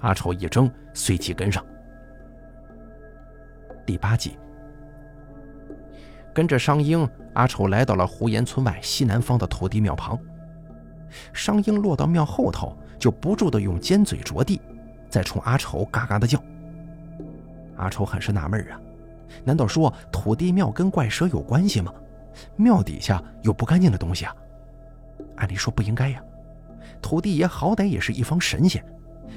[0.00, 1.64] 阿丑一怔，随即跟上。
[3.86, 4.36] 第八集，
[6.34, 10.20] 跟着商英，阿丑来到了胡延村外西南方的土地庙旁。
[11.32, 14.60] 商英落到庙后头，就不住的用尖嘴啄地，
[15.08, 16.38] 再冲阿丑嘎嘎的叫。
[17.76, 18.80] 阿丑很是纳闷啊，
[19.44, 21.92] 难道说土地庙跟怪蛇有关系吗？
[22.56, 24.34] 庙底下有不干净的东西啊？
[25.36, 26.22] 按理说不应该呀，
[27.00, 28.84] 土地爷好歹也是一方神仙，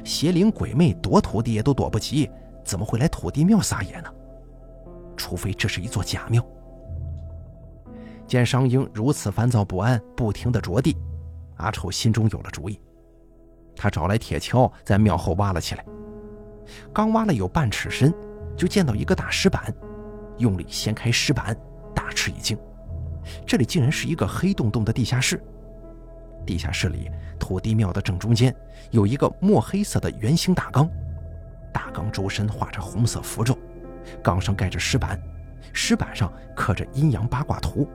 [0.04, 2.30] 邪灵鬼魅躲土地爷都躲不及，
[2.64, 4.10] 怎么会来土地庙撒野呢？
[5.16, 6.46] 除非这是一座假庙。
[8.28, 10.96] 见商英如此烦躁不安，不停地着地，
[11.58, 12.80] 阿丑心中有了主意，
[13.76, 15.86] 他找来铁锹，在庙后挖了起来，
[16.94, 18.14] 刚挖了有半尺深。
[18.60, 19.74] 就见到一个大石板，
[20.38, 21.56] 用力掀开石板，
[21.96, 22.58] 大吃一惊，
[23.48, 25.42] 这里竟然是一个黑洞洞的地下室。
[26.46, 28.54] 地下室里，土地庙的正中间
[28.92, 30.90] 有一个墨黑色的圆形大缸，
[31.72, 33.58] 大缸周身画着红色符咒，
[34.22, 35.18] 缸上盖着石板，
[35.72, 37.90] 石板上刻着阴阳八卦图。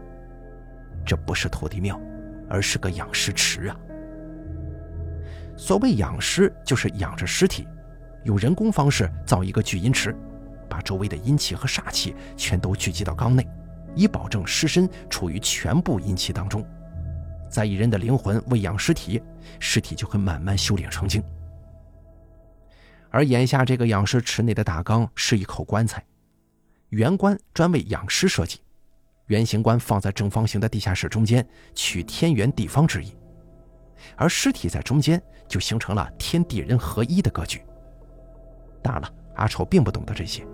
[1.05, 2.01] 这不是土地庙，
[2.49, 3.77] 而是个养尸池啊！
[5.59, 7.69] 所谓养尸，就是养着尸体，
[8.23, 10.17] 用人工方式造一个聚阴池，
[10.75, 13.47] 把周围的阴气和煞气全都聚集到缸内，
[13.95, 16.67] 以保证尸身处于全部阴气当中。
[17.49, 19.23] 再以人的灵魂喂养尸体，
[19.61, 21.23] 尸体就会慢慢修炼成精。
[23.09, 26.05] 而眼下这个养尸池内的大缸是一口棺材，
[26.89, 28.61] 圆棺专为养尸设计，
[29.27, 33.15] 圆形棺放在正方形的地下室中间，取天圆地方之意。
[34.17, 37.63] 而尸体在中间，就形成了天地人合一的格局。
[38.83, 40.45] 当然了，阿丑并不懂得这些，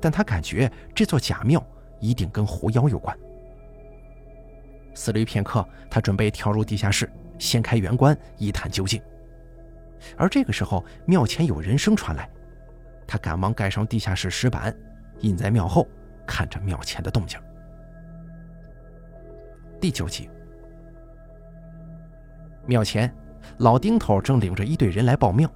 [0.00, 1.64] 但他感觉这座假庙
[2.00, 3.16] 一定跟狐妖有关。
[4.94, 9.00] 思虑片刻，他准备跳入地下室，掀开圆棺一探究竟。
[10.16, 12.28] 而这个时候，庙前有人声传来，
[13.06, 14.76] 他赶忙盖上地下室石板，
[15.20, 15.86] 隐在庙后，
[16.26, 17.38] 看着庙前的动静。
[19.80, 20.28] 第九集，
[22.66, 23.12] 庙前，
[23.58, 25.48] 老丁头正领着一队人来报庙。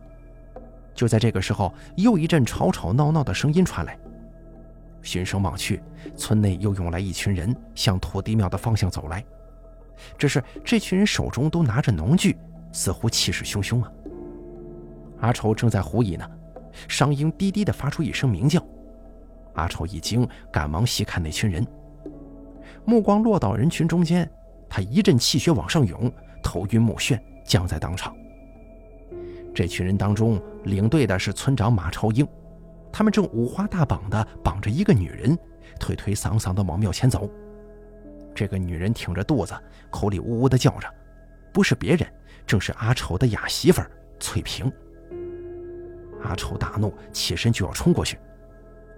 [0.94, 3.98] 就在这个时候，又一阵吵吵闹闹的声音传来。
[5.02, 5.82] 循声望去，
[6.16, 9.24] 村内又涌来一群人，向土地庙的方向走来。
[10.16, 12.36] 只是这群人手中都拿着农具，
[12.72, 13.92] 似乎气势汹汹啊！
[15.20, 16.28] 阿丑正在狐疑呢，
[16.88, 18.64] 商英低低地发出一声鸣叫。
[19.54, 21.66] 阿丑一惊，赶忙细看那群人，
[22.84, 24.28] 目光落到人群中间，
[24.68, 26.10] 他一阵气血往上涌，
[26.42, 28.14] 头晕目眩，僵在当场。
[29.54, 32.26] 这群人当中，领队的是村长马超英。
[32.92, 35.36] 他们正五花大绑的绑着一个女人，
[35.80, 37.28] 推推搡搡的往庙前走。
[38.34, 39.54] 这个女人挺着肚子，
[39.90, 40.88] 口里呜呜的叫着，
[41.52, 42.06] 不是别人，
[42.46, 43.82] 正是阿丑的哑媳妇
[44.20, 44.70] 翠萍。
[46.22, 48.18] 阿丑大怒，起身就要冲过去，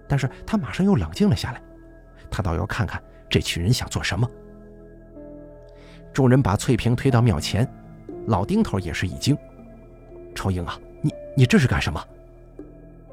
[0.07, 1.61] 但是他马上又冷静了下来，
[2.29, 4.29] 他倒要看看这群人想做什么。
[6.13, 7.67] 众人把翠萍推到庙前，
[8.27, 9.37] 老丁头也是一惊
[10.33, 12.01] ：“超英啊，你你这是干什么？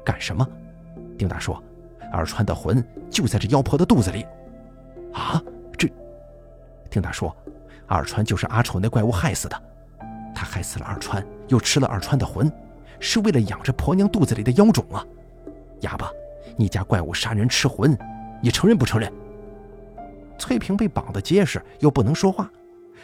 [0.05, 0.47] 干什么？”
[1.17, 1.61] 丁大说
[2.11, 4.25] ：“二川的魂就在这妖婆的肚子里。”
[5.13, 5.41] 啊，
[5.77, 5.91] 这……
[6.89, 7.35] 丁大说
[7.87, 9.63] ：“二川就是阿丑那怪物害死的，
[10.33, 12.51] 他害死了二川，又吃了二川的魂，
[12.99, 15.05] 是为了养着婆娘肚子里的妖种啊！
[15.81, 16.09] 哑巴，
[16.55, 17.97] 你家怪物杀人吃魂，
[18.41, 19.11] 你承认不承认？”
[20.39, 22.49] 翠萍被绑得结实，又不能说话，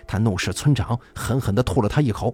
[0.08, 2.34] 他怒视村长，狠狠地吐了他一口。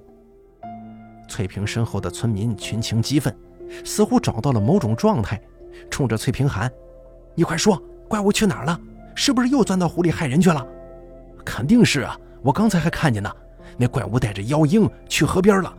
[1.28, 3.36] 翠萍身后的村民群情激愤，
[3.84, 5.42] 似乎找到了某种状态。
[5.90, 6.72] 冲着翠萍喊
[7.36, 8.80] ：“你快说，怪物去哪儿了？
[9.16, 10.66] 是不是又钻到湖里害人去了
[11.46, 13.32] ？”“肯定是啊，我刚才还看见呢，
[13.78, 15.78] 那怪物带着妖婴去河边了。”“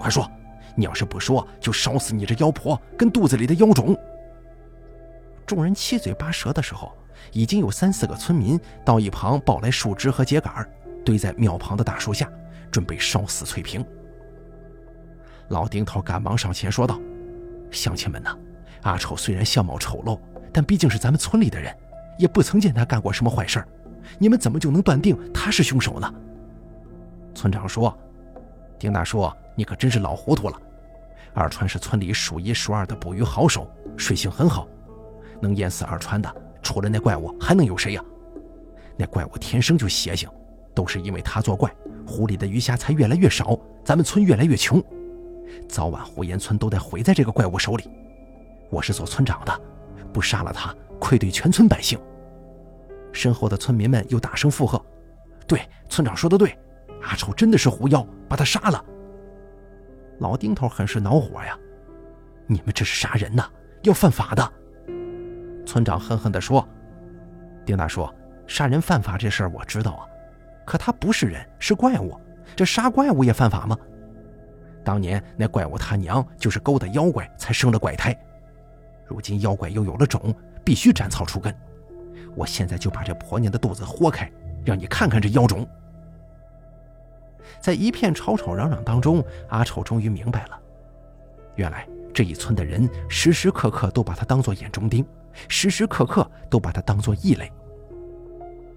[0.00, 0.28] 快说，
[0.74, 3.96] 你要是不说，就烧死你这妖婆跟肚子里的妖种。”
[5.46, 6.92] 众人七嘴八舌的时候，
[7.32, 10.66] 已经有三四个村民到一旁抱来树枝和秸秆，
[11.04, 12.30] 堆在庙旁的大树下，
[12.70, 13.84] 准备烧死翠萍。
[15.48, 16.98] 老丁头赶忙上前说道
[17.70, 18.34] ：“乡亲们呐！”
[18.82, 20.18] 阿丑虽然相貌丑陋，
[20.52, 21.74] 但毕竟是咱们村里的人，
[22.18, 23.64] 也不曾见他干过什么坏事
[24.18, 26.12] 你们怎么就能断定他是凶手呢？
[27.34, 27.96] 村长说
[28.78, 30.60] ：“丁大叔，你可真是老糊涂了。
[31.32, 34.68] 二川是村里数一数二的捕鱼好手，水性很好，
[35.40, 36.30] 能淹死二川的，
[36.62, 38.04] 除了那怪物还能有谁呀？
[38.96, 40.28] 那怪物天生就邪性，
[40.74, 41.72] 都是因为他作怪，
[42.06, 44.82] 湖里的鱼虾才越来越少，咱们村越来越穷，
[45.68, 47.88] 早晚胡岩村都得毁在这个怪物手里。”
[48.72, 49.60] 我是做村长的，
[50.14, 52.00] 不杀了他，愧对全村百姓。
[53.12, 54.82] 身后的村民们又大声附和
[55.46, 56.58] ：“对，村长说的对，
[57.02, 58.82] 阿丑真的是狐妖，把他杀了。”
[60.20, 61.54] 老丁头很是恼火呀
[62.48, 63.44] ：“你们这是杀人呐，
[63.82, 64.52] 要犯法的！”
[65.66, 66.66] 村长恨恨地说
[67.66, 68.08] ：“丁大叔，
[68.46, 70.06] 杀人犯法这事儿我知道啊，
[70.64, 72.18] 可他不是人，是怪物，
[72.56, 73.76] 这杀怪物也犯法吗？
[74.82, 78.18] 当年那怪物他娘就是勾搭妖怪才生了怪胎。”
[79.12, 80.34] 如今妖怪又有了种，
[80.64, 81.54] 必须斩草除根。
[82.34, 84.30] 我现在就把这婆娘的肚子豁开，
[84.64, 85.68] 让你看看这妖种。
[87.60, 90.58] 在一片吵吵嚷嚷当中，阿丑终于明白了，
[91.56, 95.04] 原来这一村的人时时刻刻都把他当做眼中钉，
[95.46, 97.52] 时时刻刻都把他当做异类。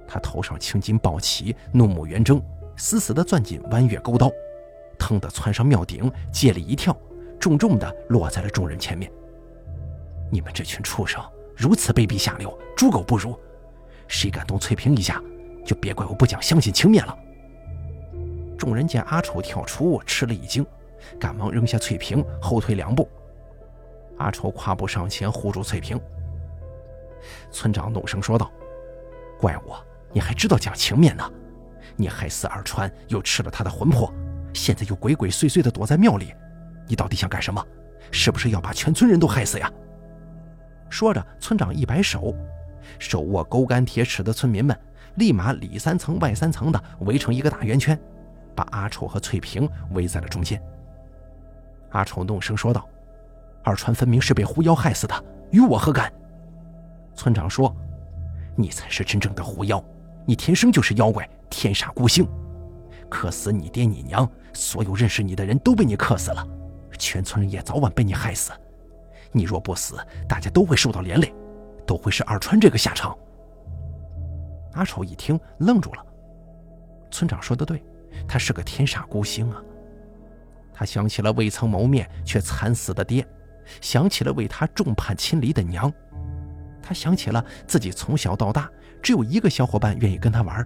[0.06, 2.42] 他头上青筋暴起，怒目圆睁，
[2.76, 4.30] 死死地攥紧弯月钩刀，
[5.00, 6.96] 腾地窜上庙顶，借力一跳，
[7.40, 9.10] 重重地落在了众人前面。
[10.36, 11.24] 你们这群畜生，
[11.56, 13.40] 如此卑鄙下流，猪狗不如！
[14.06, 15.24] 谁敢动翠萍一下，
[15.66, 17.18] 就别怪我不讲乡亲情面了。
[18.58, 20.66] 众人见阿丑跳出，吃了一惊，
[21.18, 23.08] 赶忙扔下翠萍，后退两步。
[24.18, 25.98] 阿丑跨步上前护住翠萍，
[27.50, 28.52] 村长怒声说道
[29.40, 29.74] ：“怪物，
[30.12, 31.24] 你还知道讲情面呢！
[31.96, 34.14] 你害死二川，又吃了他的魂魄，
[34.54, 36.34] 现在又鬼鬼祟祟地躲在庙里，
[36.90, 37.66] 你到底想干什么？
[38.12, 39.72] 是不是要把全村人都害死呀？”
[40.90, 42.36] 说着，村长一摆手，
[43.00, 44.78] 手握钩竿铁尺的村民们
[45.16, 48.00] 立马里三层外三层的围成一个大圆圈，
[48.56, 50.62] 把阿丑和翠萍围在了中间。
[51.92, 52.88] 阿丑怒声说道
[53.64, 56.12] ：“二川分明是被狐妖害死的，与我何干？”
[57.16, 57.74] 村长说
[58.56, 59.84] ：“你才是真正的狐妖，
[60.26, 62.28] 你天生就是妖怪，天煞孤星，
[63.10, 66.46] 克死你爹你娘，所有认识你的人都被你克死了，
[66.98, 68.52] 全村人也早晚被你害死。
[69.36, 69.98] 你若不死，
[70.30, 71.34] 大家都会受到连累，
[71.86, 73.16] 都会是二川这个下场。”
[74.74, 76.06] 阿丑一听，愣住了。
[77.12, 77.84] 村长说的对，
[78.28, 79.62] 他是个天煞孤星啊。
[80.74, 83.26] 他想起了未曾谋面却惨死的爹，
[83.82, 85.92] 想起了为他众叛亲离的娘。
[86.82, 88.70] 他想起了自己从小到大
[89.02, 90.66] 只有一个小伙伴愿意跟他玩。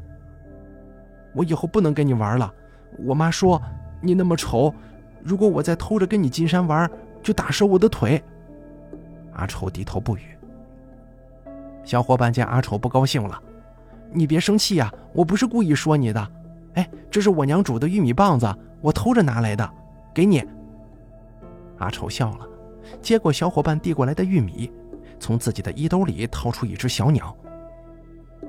[1.36, 2.52] 我以后不能跟你玩了，
[3.06, 3.62] 我妈说
[4.02, 4.74] 你那么丑，
[5.24, 6.90] 如果我再偷着跟你进山玩，
[7.22, 8.24] 就打折我的腿。
[9.40, 10.38] 阿丑低头不语。
[11.86, 13.42] 小伙伴见阿丑不高兴了，
[14.12, 16.32] 你别生气呀，我不是故意说你的。
[16.74, 19.68] 哎，这是我娘煮的玉米棒子，我偷着拿来的，
[20.14, 20.46] 给你。
[21.78, 22.46] 阿丑笑了，
[23.02, 24.70] 接过小伙伴递过来的玉米。
[25.22, 27.36] 从自己的衣兜里掏出一只小鸟，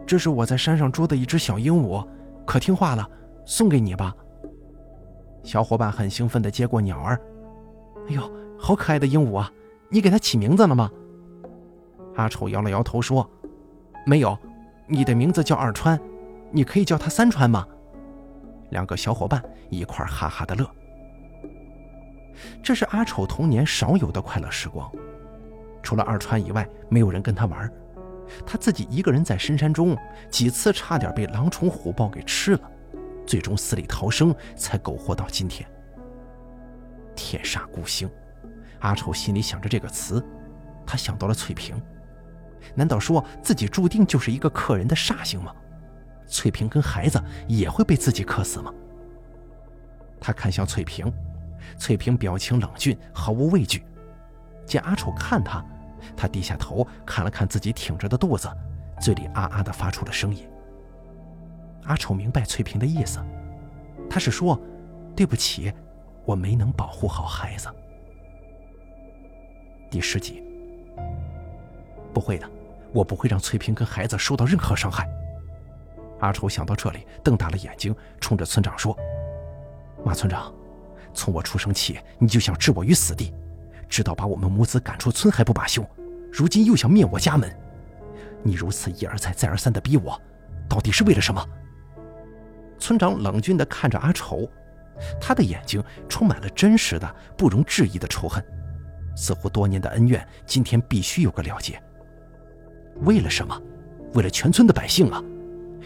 [0.07, 2.07] 这是我在山上捉的一只小鹦鹉，
[2.45, 3.09] 可听话了，
[3.45, 4.15] 送给你吧。
[5.43, 7.21] 小伙伴很兴奋地接过鸟儿，
[8.09, 8.23] 哎呦，
[8.57, 9.51] 好可爱的鹦鹉啊！
[9.91, 10.91] 你给他起名字了吗？
[12.15, 13.29] 阿丑摇了摇头说
[14.07, 14.39] ：“没有，
[14.87, 16.01] 你的名字叫二川，
[16.53, 17.67] 你可以叫他三川吗？”
[18.71, 20.69] 两个小伙伴一块哈哈的乐。
[22.63, 24.91] 这是阿丑童年少有的快乐时光。
[25.83, 27.71] 除了二川以外，没有人跟他玩。
[28.47, 29.97] 他自己一个人在深山中，
[30.31, 32.71] 几次差点被狼虫虎豹给吃了，
[33.27, 35.69] 最终死里逃生，才苟活到今天。
[37.17, 38.09] 天煞孤星，
[38.81, 40.25] 阿丑心里想着这个词，
[40.87, 41.81] 他想到了翠萍。
[42.75, 45.55] 难道说自己注定就是一个客人的煞星吗？
[46.27, 48.73] 翠萍跟孩子也会被自己克死吗？
[50.21, 51.13] 他看向翠萍，
[51.79, 53.83] 翠萍表情冷峻，毫无畏惧。
[54.67, 55.65] 见阿丑看他，
[56.17, 58.49] 他低下头看了看自己挺着的肚子，
[59.01, 60.49] 嘴里啊啊的发出了声音。
[61.85, 63.19] 阿丑明白翠萍的意思，
[64.09, 64.61] 他是说
[65.17, 65.73] ：“对不起，
[66.27, 67.69] 我没能保护好孩子。”
[69.91, 70.41] 第十集，
[72.15, 72.49] 不会的，
[72.93, 75.05] 我不会让翠萍跟孩子受到任何伤害。
[76.21, 78.97] 阿丑想到这里，瞪大了眼睛，冲着村长说
[80.07, 80.55] ：“马村长，
[81.13, 83.35] 从我出生起，你就想置我于死地。”
[83.91, 85.85] 直到把我们母子赶出村还不罢休，
[86.33, 87.53] 如今又想灭我家门，
[88.45, 90.17] 你如此一而再再而三的逼我，
[90.69, 91.45] 到底是为了什么？
[92.79, 94.49] 村长冷峻地看着阿丑，
[95.21, 98.41] 他的眼睛充满了真实的、不容置疑的仇恨，
[99.21, 101.79] 似乎多年的恩怨今天必须有个了结。
[103.03, 103.61] 为了什么？
[104.15, 105.23] 为了全村的百姓啊！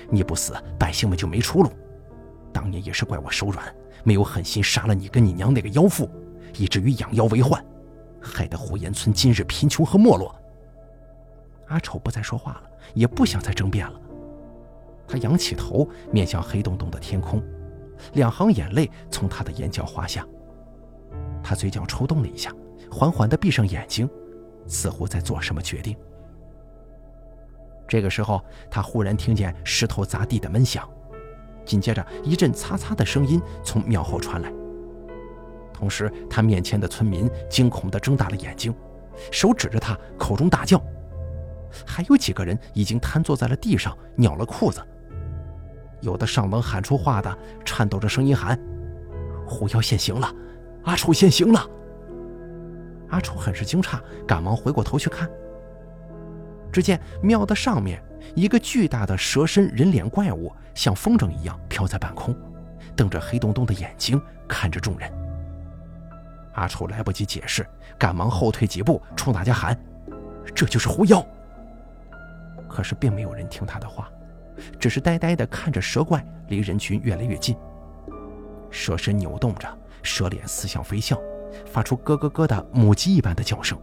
[0.08, 1.68] 你不死，百姓们就没出路。
[2.52, 3.74] 当年也是怪我手软，
[4.04, 6.08] 没有狠心杀了你跟你娘那个妖妇，
[6.56, 7.62] 以至于养妖为患。
[8.22, 10.32] 害得虎岩村今日贫穷和没落。
[11.66, 12.62] 阿丑不再说话了，
[12.94, 14.00] 也不想再争辩了。
[15.08, 17.42] 他仰起头，面向黑洞洞的天空，
[18.12, 20.24] 两行眼泪从他的眼角滑下。
[21.42, 22.54] 他嘴角抽动了一下，
[22.94, 24.08] 缓缓地闭上眼睛，
[24.68, 25.96] 似乎在做什么决定。
[27.88, 28.40] 这个时候，
[28.70, 30.88] 他忽然听见石头砸地的闷响，
[31.66, 34.52] 紧接着一阵擦擦的声音从庙后传来。
[35.72, 38.72] 同时，他面前的村民惊恐地睁大了眼睛，
[39.32, 40.80] 手指着他，口中大叫。
[41.84, 44.80] 还有几个人已经瘫坐在了地上，尿了裤子。
[46.00, 48.56] 有的尚能喊出话的，颤抖着声音喊
[49.48, 50.32] ：“狐妖现形了！
[50.84, 51.68] 阿丑现形了！”
[53.14, 55.30] 阿丑很是惊诧，赶忙回过头去看。
[56.72, 58.02] 只见庙的上面，
[58.34, 62.36] 一个巨大的蛇身人脸怪物，像风筝一样飘在半空，
[62.96, 65.08] 瞪着黑洞洞的眼睛看着众人。
[66.54, 67.64] 阿丑来不及解释，
[67.96, 69.80] 赶忙后退几步，冲大家喊
[70.52, 71.24] ：“这就是狐妖。”
[72.68, 74.10] 可是并没有人听他的话，
[74.80, 77.56] 只是呆呆地看着蛇怪离人群越来越近。
[78.72, 79.68] 蛇身扭动着，
[80.02, 81.16] 蛇脸似笑非笑，
[81.66, 83.78] 发出咯咯咯的母鸡一般的叫声。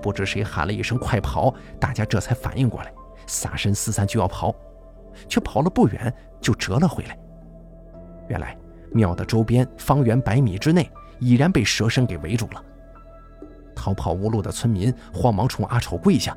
[0.00, 2.92] 不知谁喊了一声“快跑”，大家这才反应过来，
[3.26, 4.54] 撒身四散就要跑，
[5.28, 7.18] 却跑了不远就折了回来。
[8.28, 8.56] 原来
[8.92, 10.90] 庙的周边方圆百米之内。
[11.20, 12.64] 已然被蛇身给围住了。
[13.74, 16.36] 逃跑无路的村民慌忙冲阿丑跪下：“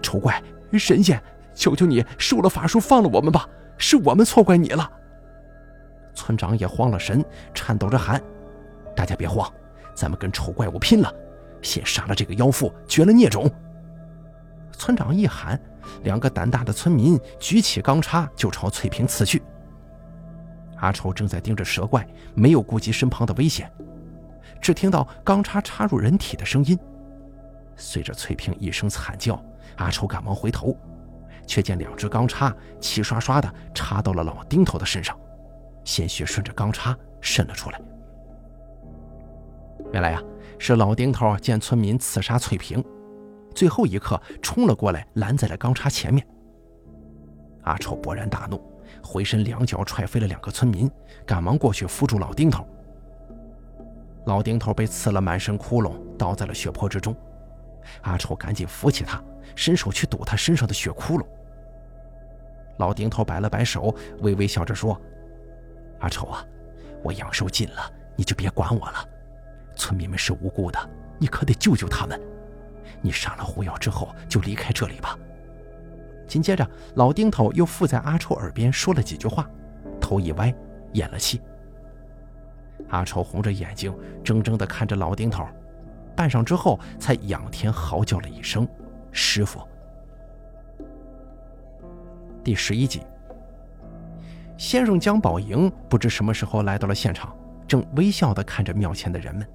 [0.00, 0.40] 丑怪，
[0.74, 1.20] 神仙，
[1.54, 3.48] 求求你收了法术，放了我们吧！
[3.78, 4.88] 是我们错怪你了。
[6.14, 8.22] 村长也慌了神，颤抖着喊
[8.96, 9.52] ：“大家别慌，
[9.94, 11.14] 咱们跟丑怪物拼了！
[11.62, 13.48] 先杀了这个妖妇，绝了孽种！”
[14.72, 15.60] 村长一喊，
[16.02, 19.42] 两个胆大的村民举起钢叉就朝翠萍刺去。
[20.78, 23.70] 阿丑正在盯着蛇怪，没有顾及身旁的危险，
[24.60, 26.78] 只听到钢叉插入人体的声音。
[27.76, 29.42] 随着翠萍一声惨叫，
[29.76, 30.76] 阿丑赶忙回头，
[31.46, 35.18] 却见两只钢叉齐刷刷地插到了老丁头的身上，
[35.84, 37.80] 鲜血顺着钢叉渗了出来。
[39.92, 40.22] 原来呀，
[40.58, 42.84] 是老丁头见村民刺杀翠萍，
[43.54, 46.26] 最后一刻冲了过来，拦在了钢叉前面。
[47.62, 48.60] 阿丑勃然大怒，
[49.02, 50.90] 回身两脚踹飞了两个村民，
[51.24, 52.66] 赶忙过去扶住老丁头。
[54.26, 57.16] 老丁头被刺了满身窟窿，倒在了血泊之中。
[58.02, 59.22] 阿丑赶紧扶起他，
[59.54, 61.24] 伸手去堵他身上的血窟窿。
[62.78, 65.00] 老丁头摆了摆手，微微笑着说
[66.00, 66.44] ：“阿丑啊，
[67.02, 69.08] 我阳寿尽了，你就别管我了。
[69.76, 72.20] 村民们是无辜的，你可得救救他们。
[73.00, 75.16] 你杀了狐妖之后，就离开这里吧。”
[76.26, 79.48] 紧接着，老丁头又附在阿丑耳边说了几句话，
[80.00, 80.52] 头一歪，
[80.94, 81.40] 咽了气。
[82.88, 85.46] 阿丑红着眼睛，怔怔地看着老丁头。
[86.16, 88.66] 半晌之后，才仰天嚎叫了一声
[89.12, 89.60] ：“师傅！”
[92.42, 93.02] 第十一集，
[94.56, 97.36] 先生江宝营不知什么时候来到了现场，
[97.68, 99.46] 正微笑地看着庙前的人们。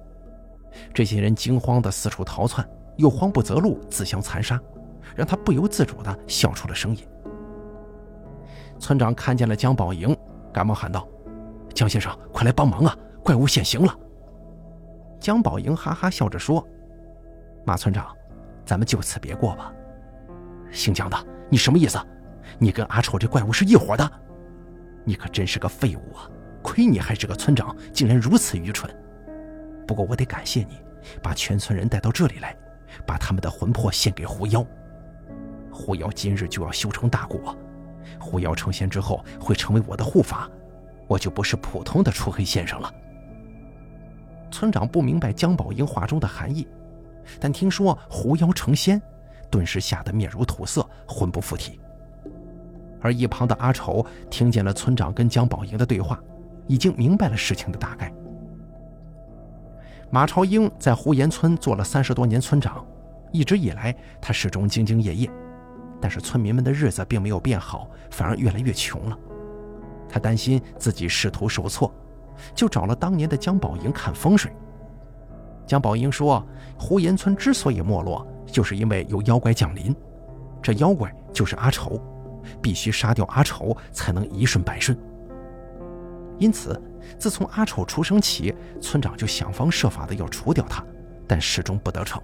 [0.92, 2.66] 这些人惊慌地四处逃窜，
[2.96, 4.60] 又慌不择路，自相残杀，
[5.14, 7.06] 让他不由自主地笑出了声音。
[8.78, 10.16] 村长看见了江宝营，
[10.52, 11.06] 赶忙喊道
[11.74, 12.96] ：“江先生，快来帮忙啊！
[13.22, 13.96] 怪物现形了！”
[15.20, 16.66] 江宝莹哈哈笑着说
[17.64, 18.06] ：“马村长，
[18.64, 19.72] 咱们就此别过吧。”
[20.72, 21.16] 姓江的，
[21.48, 21.98] 你什么意思？
[22.58, 24.10] 你跟阿丑这怪物是一伙的？
[25.04, 26.28] 你可真是个废物啊！
[26.62, 28.92] 亏你还是个村长，竟然如此愚蠢。
[29.86, 30.80] 不过我得感谢你，
[31.22, 32.56] 把全村人带到这里来，
[33.06, 34.64] 把他们的魂魄献给狐妖。
[35.70, 37.56] 狐妖今日就要修成大果，
[38.20, 40.48] 狐妖成仙之后会成为我的护法，
[41.08, 42.92] 我就不是普通的出黑先生了。
[44.50, 46.66] 村长不明白江宝英话中的含义，
[47.40, 49.00] 但听说狐妖成仙，
[49.50, 51.80] 顿时吓得面如土色，魂不附体。
[53.00, 56.22] 而一旁的阿丑听见了村长跟江宝英的对话，
[56.68, 58.12] 已经明白了事情的大概。
[60.14, 62.84] 马超英在胡岩村做了三十多年村长，
[63.32, 65.30] 一直以来他始终兢兢业业，
[66.02, 69.18] 但是村民们的日子并没有变好，反而越来越穷了。
[70.10, 71.90] 他担心自己仕途受挫。
[72.54, 74.50] 就找了当年的江宝英看风水。
[75.66, 76.44] 江宝英说，
[76.76, 79.94] 胡岩村之所以没落，就是因为有妖怪降临，
[80.60, 82.00] 这妖怪就是阿丑，
[82.60, 84.98] 必须杀掉阿丑才能一顺百顺。
[86.38, 86.80] 因此，
[87.18, 90.84] 自从阿丑出生起，村长就想方设法的要除掉他，
[91.26, 92.22] 但始终不得逞。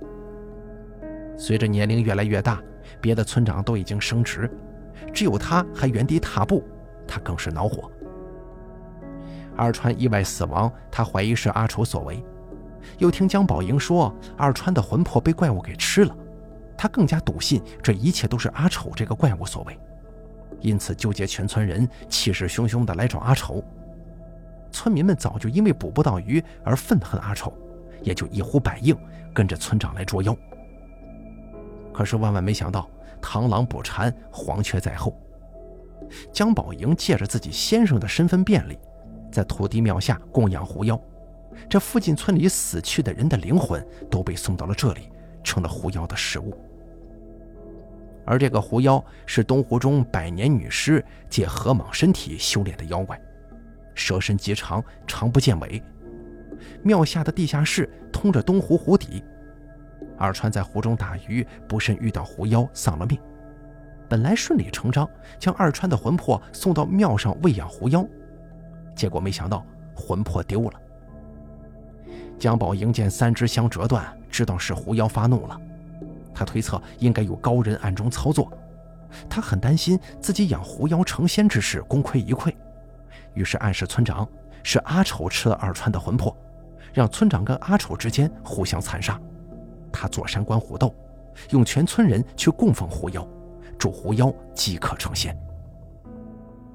[1.37, 2.61] 随着年龄越来越大，
[3.01, 4.51] 别的村长都已经升职，
[5.13, 6.65] 只有他还原地踏步，
[7.07, 7.91] 他更是恼火。
[9.57, 12.23] 二川意外死亡，他怀疑是阿丑所为。
[12.99, 16.17] 又听江宝英说二川的魂魄被怪物给吃了，
[16.77, 19.79] 他更加笃信这一切都是阿丑这个怪物所为，
[20.61, 23.63] 因此纠结全村人气势汹汹的来找阿丑。
[24.79, 27.53] 村民们早就因为捕不到鱼而愤恨阿丑，
[28.01, 28.97] 也就一呼百应，
[29.35, 30.37] 跟着村长来捉妖。
[31.93, 32.89] 可是万万没想到，
[33.21, 35.21] 螳螂捕蝉，黄雀在后。
[36.33, 38.79] 江宝莹借着自己先生的身份便利。
[39.33, 40.97] 在土地庙下供养狐妖，
[41.69, 45.11] 这附近村里死去的人的灵魂都被送到了这里，
[45.43, 46.57] 成了狐妖的食物。
[48.25, 53.21] 而这个狐妖是东湖中百年女尸借河蟒身体修炼的妖怪，
[53.99, 55.83] 蛇身极长，长不见尾。
[56.83, 59.23] 庙下的地下室通着东湖湖底。
[60.17, 63.19] 二川在湖中打鱼，不慎遇到狐妖，丧了命。
[64.09, 68.07] 本来顺理成章，将二川的魂魄送到庙上喂养狐妖。
[68.95, 70.81] 结果没想到魂魄丢了。
[72.39, 75.61] 江宝英见三支香折断，知道是狐妖发怒了。
[76.33, 78.51] 他推测应该有高人暗中操作，
[79.29, 82.55] 他很担心自己养狐妖成仙之事功亏一篑，
[83.35, 84.29] 于是暗示村长
[84.63, 86.37] 是阿丑吃了二川的魂魄，
[86.93, 89.21] 让村长跟阿丑之间互相残杀。
[89.93, 90.95] 他坐山观虎斗，
[91.51, 93.27] 用全村人去供奉狐妖，
[93.79, 95.37] 祝狐妖即可成仙。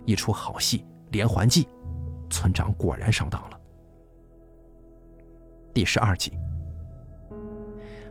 [0.06, 1.68] 一出好戏，连环计。
[2.30, 3.60] 村长果然上当了。
[5.72, 6.34] 第十二集，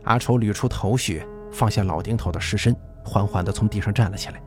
[0.05, 2.73] 阿丑捋出头绪，放下老丁头的尸身，
[3.03, 4.41] 缓缓地从地上站了起来，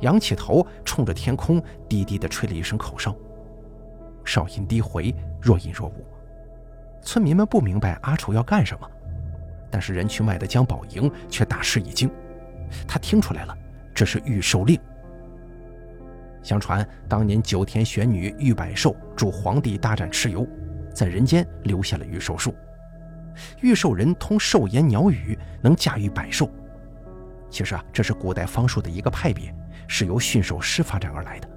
[0.00, 3.14] 仰起头，冲着天空低低地吹了一声口哨，
[4.24, 6.04] 哨音低回，若隐若无。
[7.02, 8.90] 村民们不明白阿丑要干什么，
[9.70, 12.10] 但是人群外的江宝营却大吃一惊，
[12.86, 13.56] 他听出来了，
[13.94, 14.78] 这是御兽令。
[16.42, 20.46] 相传当年九天玄女御百兽助皇帝大战蚩尤，
[20.94, 22.54] 在人间留下了御兽术。
[23.60, 26.48] 御兽人通兽言鸟语，能驾驭百兽。
[27.50, 29.54] 其实啊，这是古代方术的一个派别，
[29.88, 31.48] 是由驯兽师发展而来的。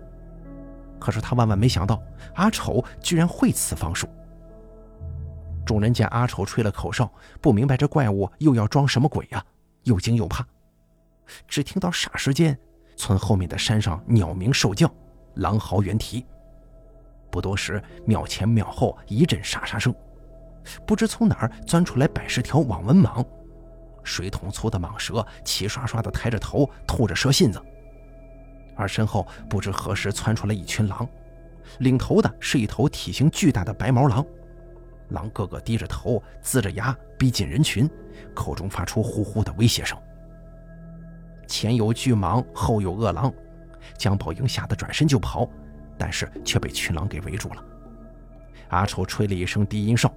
[1.00, 2.02] 可是他万万没想到，
[2.36, 4.08] 阿丑居然会此方术。
[5.66, 9.44] 众人见阿丑吹了口哨，不明白这怪物又要装什么鬼呀，
[9.84, 10.46] 又惊又怕。
[11.48, 12.58] 只听到霎时间，
[12.98, 14.92] 村后面的山上鸟鸣兽叫，
[15.36, 16.26] 狼嚎猿啼。
[17.32, 19.94] 不多时，庙前庙后一阵沙沙声。
[20.86, 23.26] 不知从哪儿钻出来百十条网纹蟒，
[24.04, 27.62] 水桶粗的蟒蛇齐刷刷地抬着头，吐着蛇信子。
[28.80, 31.06] 而身后不知何时窜出来一群狼，
[31.80, 34.26] 领头的是一头体型巨大的白毛狼，
[35.10, 37.90] 狼个个低着头，龇着牙，逼近人群，
[38.34, 39.98] 口中发出呼呼的威胁声。
[41.46, 43.34] 前有巨蟒，后有恶狼，
[43.98, 45.46] 江宝英吓得转身就跑，
[45.98, 47.64] 但是却被群狼给围住了。
[48.70, 50.10] 阿丑吹了一声低音哨。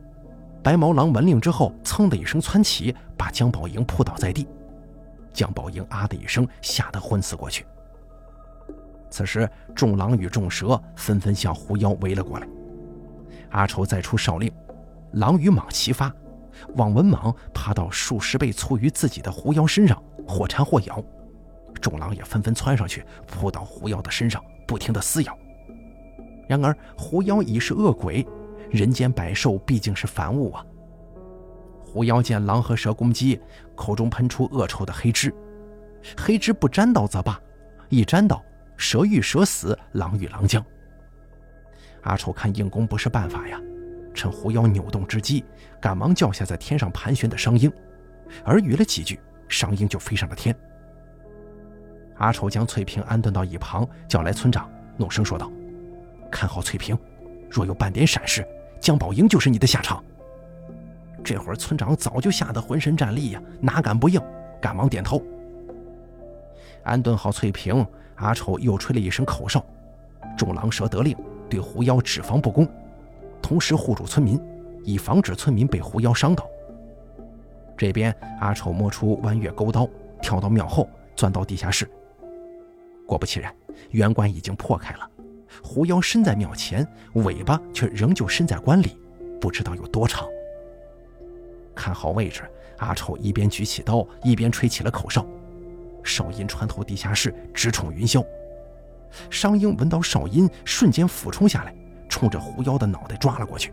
[0.63, 4.47] 白毛狼闻令之后，噌的一声窜起，把江宝英扑倒在地。
[5.33, 7.67] 江宝英啊的一声，吓得昏死过去。
[9.13, 12.49] 此时，众狼与众蛇纷纷向狐妖围了过来。
[13.51, 14.51] 阿丑再出哨令，
[15.13, 16.11] 狼与蟒齐发，
[16.77, 21.05] 网纹蟒爬到数十倍粗于自己的狐妖身上，或缠或咬。
[21.81, 25.37] 众狼也纷纷窜上去，扑到狐妖的身上，不停地撕咬。
[26.49, 28.27] 然而，狐妖已是恶鬼。
[28.71, 30.65] 人间百兽毕竟是凡物啊！
[31.85, 33.39] 狐妖见狼和蛇攻击，
[33.75, 35.35] 口中喷出恶臭的黑汁，
[36.17, 37.39] 黑汁不沾到则罢，
[37.91, 38.43] 一沾到，
[38.77, 40.65] 蛇遇蛇死，狼遇狼僵。
[42.03, 43.61] 阿丑看硬攻不是办法呀，
[44.13, 45.45] 趁狐妖扭动之机，
[45.81, 47.73] 赶忙叫下在天上盘旋的商鹰，
[48.47, 50.55] 耳语了几句，商鹰就飞上了天。
[52.17, 55.51] 阿丑将翠萍安顿到一旁，叫来村长，怒声说道
[56.31, 56.99] ：“看好翠萍，
[57.51, 58.47] 若有半点闪失。”
[58.81, 60.03] 江宝英就是你的下场。
[61.23, 64.21] 这会儿村长早就吓得浑身战栗呀，哪敢不应？
[64.61, 65.23] 赶忙点头。
[66.83, 67.87] 安顿好翠萍，
[68.23, 69.65] 阿丑又吹了一声口哨，
[70.39, 71.17] 众狼蛇得令，
[71.51, 72.67] 对狐妖只防不攻，
[73.43, 74.41] 同时护住村民，
[74.85, 76.47] 以防止村民被狐妖伤到。
[77.77, 79.89] 这边阿丑摸出弯月钩刀，
[80.21, 81.91] 跳到庙后，钻到地下室。
[83.09, 83.53] 果不其然，
[83.91, 85.11] 圆关已经破开了。
[85.61, 88.97] 狐妖身在庙前，尾巴却仍旧伸在棺里，
[89.41, 90.29] 不知道有多长。
[91.75, 92.43] 看好位置，
[92.79, 95.27] 阿丑一边举起刀，一边吹起了口哨，
[96.03, 98.25] 哨音穿透地下室，直冲云霄。
[99.31, 101.75] 商英闻到哨音，瞬间俯冲下来，
[102.09, 103.73] 冲着狐妖的脑袋抓了过去。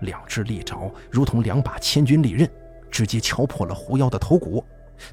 [0.00, 2.50] 两只利爪如同两把千钧利刃，
[2.90, 4.64] 直接敲破了狐妖的头骨，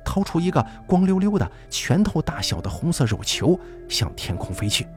[0.06, 3.60] 掏出一个光溜溜的拳头大小的红色肉球，
[3.90, 4.88] 向天空飞去。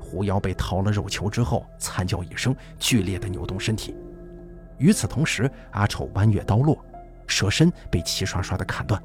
[0.00, 3.94] 狐妖被掏了肉球之后，惨叫一声，剧烈的扭动身体。
[4.78, 6.76] 与此同时，阿丑弯月刀落，
[7.28, 9.00] 蛇身被齐刷刷的砍断，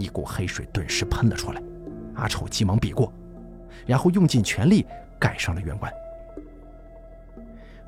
[0.00, 1.62] 一股黑水顿时喷了出来。
[2.14, 3.12] 阿丑急忙避过，
[3.86, 4.86] 然后用尽全力
[5.18, 5.92] 盖上了圆棺。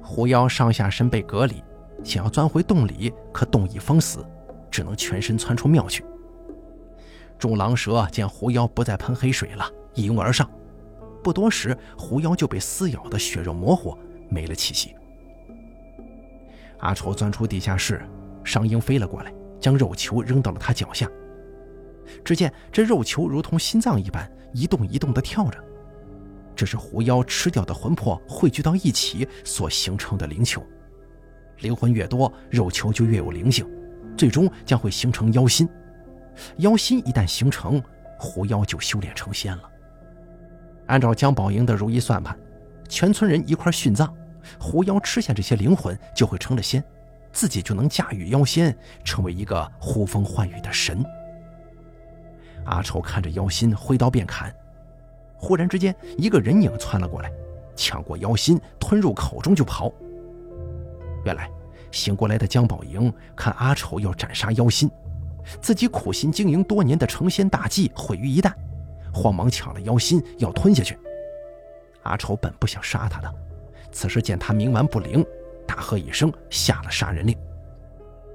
[0.03, 1.63] 狐妖上下身被隔离，
[2.03, 4.25] 想要钻回洞里，可洞已封死，
[4.71, 6.05] 只能全身窜出庙去。
[7.39, 10.49] 众狼蛇见狐妖不再喷黑水了，一拥而上。
[11.23, 13.97] 不多时，狐妖就被撕咬的血肉模糊，
[14.29, 14.95] 没了气息。
[16.79, 18.03] 阿丑钻出地下室，
[18.43, 21.09] 商鹰飞了过来，将肉球扔到了他脚下。
[22.25, 25.59] 只见这肉球如同心脏一般，一动一动地跳着。
[26.55, 30.65] 这是狐妖吃掉的魂魄汇聚到一起所形成的灵球。
[31.61, 33.67] 灵魂越多，肉球就越有灵性，
[34.17, 35.69] 最终将会形成妖心。
[36.59, 37.83] 妖心一旦形成，
[38.19, 39.63] 狐妖就修炼成仙了。
[40.87, 42.37] 按照江宝英的如意算盘，
[42.89, 44.13] 全村人一块殉葬，
[44.59, 46.83] 狐妖吃下这些灵魂就会成了仙，
[47.33, 51.03] 自己就能驾驭妖仙，成为一个呼风唤雨的神。
[52.65, 54.55] 阿丑看着妖心，挥刀便砍，
[55.37, 57.31] 忽然之间，一个人影窜了过来，
[57.75, 59.93] 抢过妖心，吞入口中就跑。
[61.25, 61.49] 原来
[61.91, 64.91] 醒过来的江宝英看阿丑要斩杀妖心，
[65.61, 68.53] 自己苦心经营多年的成仙大计毁于一旦。
[69.13, 70.99] 慌忙抢了妖心，要吞下去。
[72.05, 73.35] 阿丑本不想杀他的，
[73.93, 75.25] 此时见他冥顽不灵，
[75.67, 77.37] 大喝一声，下了杀人令。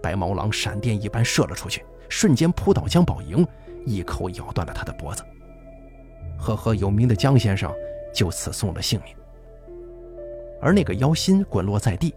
[0.03, 3.45] 白毛狼闪电一般射了出去，瞬间扑倒姜宝营，
[3.87, 5.23] 一口咬断了他的脖子。
[6.37, 7.73] 赫赫有名的江先生
[8.13, 9.15] 就此送了性命。
[10.61, 12.13] 而那个妖心滚落在地，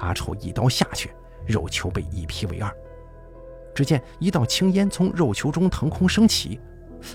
[0.00, 1.10] 阿丑一刀下去，
[1.46, 2.70] 肉球被一劈为二。
[3.74, 6.60] 只见一道青烟从肉球中腾空升起，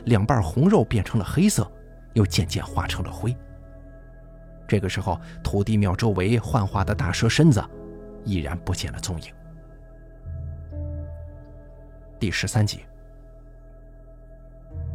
[0.06, 1.70] 两半红肉变成了黑色，
[2.14, 3.36] 又渐渐化成了灰。
[4.68, 7.62] 这个时候，土地庙周围幻化的大蛇身子
[8.24, 9.34] 已然不见了踪影。
[12.20, 12.82] 第十三集，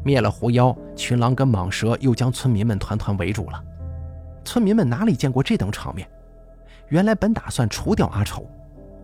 [0.07, 3.61] 灭了狐妖，群狼跟蟒蛇又将村民们团团围住了。
[4.45, 6.09] 村民们哪里见过这等场面？
[6.91, 8.49] 原来本打算除掉阿丑，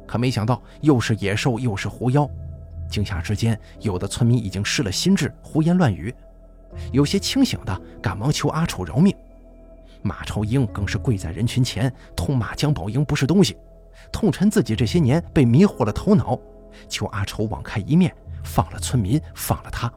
[0.06, 2.30] 可没想到又是野兽又是狐妖。
[2.88, 6.14] 惊吓之间，有的村民已经失了心智，胡言乱语；
[6.92, 9.12] 有些清醒的赶忙求阿丑饶命。
[10.02, 13.56] 马超英更是跪在人群前痛骂姜宝英不是东西，
[14.12, 16.38] 痛陈自己这些年被迷惑了头脑，
[16.88, 19.92] 求阿丑网开一面，放了村民，放了他。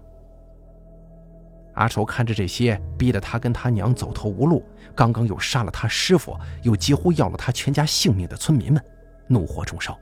[1.76, 4.66] 阿丑看着这些逼得他跟他娘走投无路，
[4.96, 8.84] 刚刚又杀了他师傅，又几乎要了他全家性命的村民们，
[9.28, 9.98] 怒火中烧。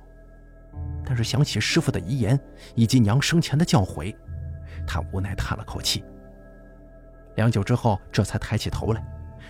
[1.06, 2.40] 但是想起师傅的遗言
[2.76, 4.16] 以及娘生前的教诲，
[4.88, 6.04] 他无奈叹了口气。
[7.36, 9.04] 良久之后，这才抬起头来，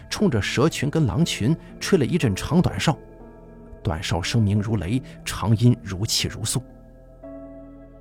[0.10, 2.98] 冲着蛇群跟狼群吹了一阵长短哨。
[3.84, 6.64] 短哨声鸣如雷，长音如泣如诉。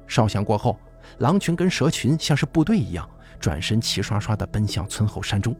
[0.06, 0.78] 哨响过后，
[1.18, 3.08] 狼群跟蛇群像是部队一样，
[3.42, 5.54] 转身齐刷刷地奔向村后山中，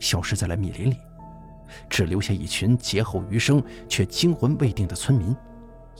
[0.00, 0.96] 消失在了密林里，
[1.88, 5.34] 只留下一群劫后余生却惊魂未定的村民，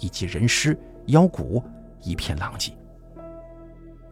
[0.01, 0.77] 以及人尸。
[1.07, 1.65] 妖骨
[2.03, 2.71] 一片狼藉。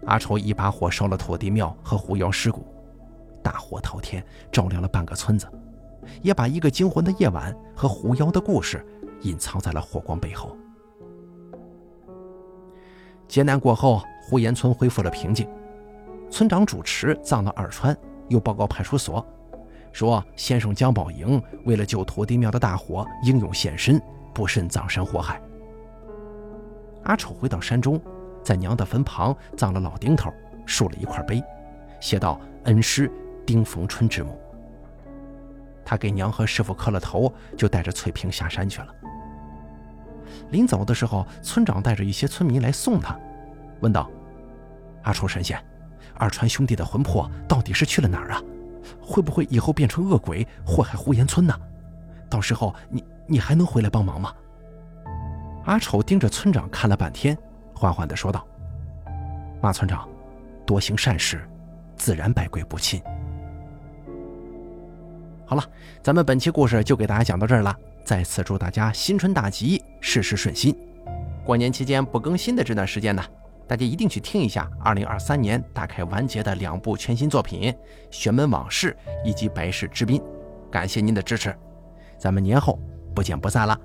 [0.07, 2.64] 阿丑一把火烧了土地庙和狐妖尸骨，
[3.43, 5.47] 大火滔天，照亮了半个村子，
[6.22, 8.83] 也把一个惊魂的夜晚和狐妖的故事
[9.20, 10.57] 隐藏在了火光背后。
[13.29, 15.47] 劫难过后，呼延村恢复了平静。
[16.31, 17.97] 村长主持葬了二川，
[18.29, 19.24] 又报告派出所，
[19.93, 24.01] 说先生姜宝营为了救土地庙的大火，英勇献身，
[24.35, 25.41] 不慎葬身火海。
[27.05, 28.01] 阿丑回到山中，
[28.43, 30.33] 在娘的坟旁葬了老丁头，
[30.66, 31.43] 竖了一块碑，
[32.01, 33.11] 写道：“恩师
[33.47, 34.39] 丁逢春之墓。”
[35.87, 38.89] 他给娘和师傅磕了头，就带着翠萍下山去了。
[40.51, 43.16] 临走的时候，村长带着一些村民来送他，
[43.81, 44.11] 问道
[45.05, 45.64] ：“阿丑神仙，
[46.19, 48.43] 二川兄弟的魂魄到底是去了哪儿啊？
[49.01, 51.55] 会不会以后变成恶鬼祸害呼延村呢？
[52.29, 54.33] 到时候你你还能回来帮忙吗？”
[55.67, 57.37] 阿丑盯着村长看了半天，
[57.75, 58.47] 缓缓地说道
[59.61, 60.09] ：“马村长，
[60.64, 61.47] 多行善事，
[61.97, 63.03] 自然百鬼不侵。”
[65.45, 65.64] 好了，
[66.03, 67.75] 咱们本期故事就给大家讲到这儿了。
[68.05, 70.77] 再次祝大家新春大吉，事事顺心。
[71.45, 73.25] 过年期间不更新的这段时间呢，
[73.69, 77.73] 大家一定去听一下2023年大开完结的两部全新作品
[78.11, 78.97] 《玄门往事》
[79.29, 80.21] 以及《白氏之滨》。
[80.71, 81.55] 感谢您的支持，
[82.19, 82.79] 咱们年后
[83.14, 83.79] 不见不散了。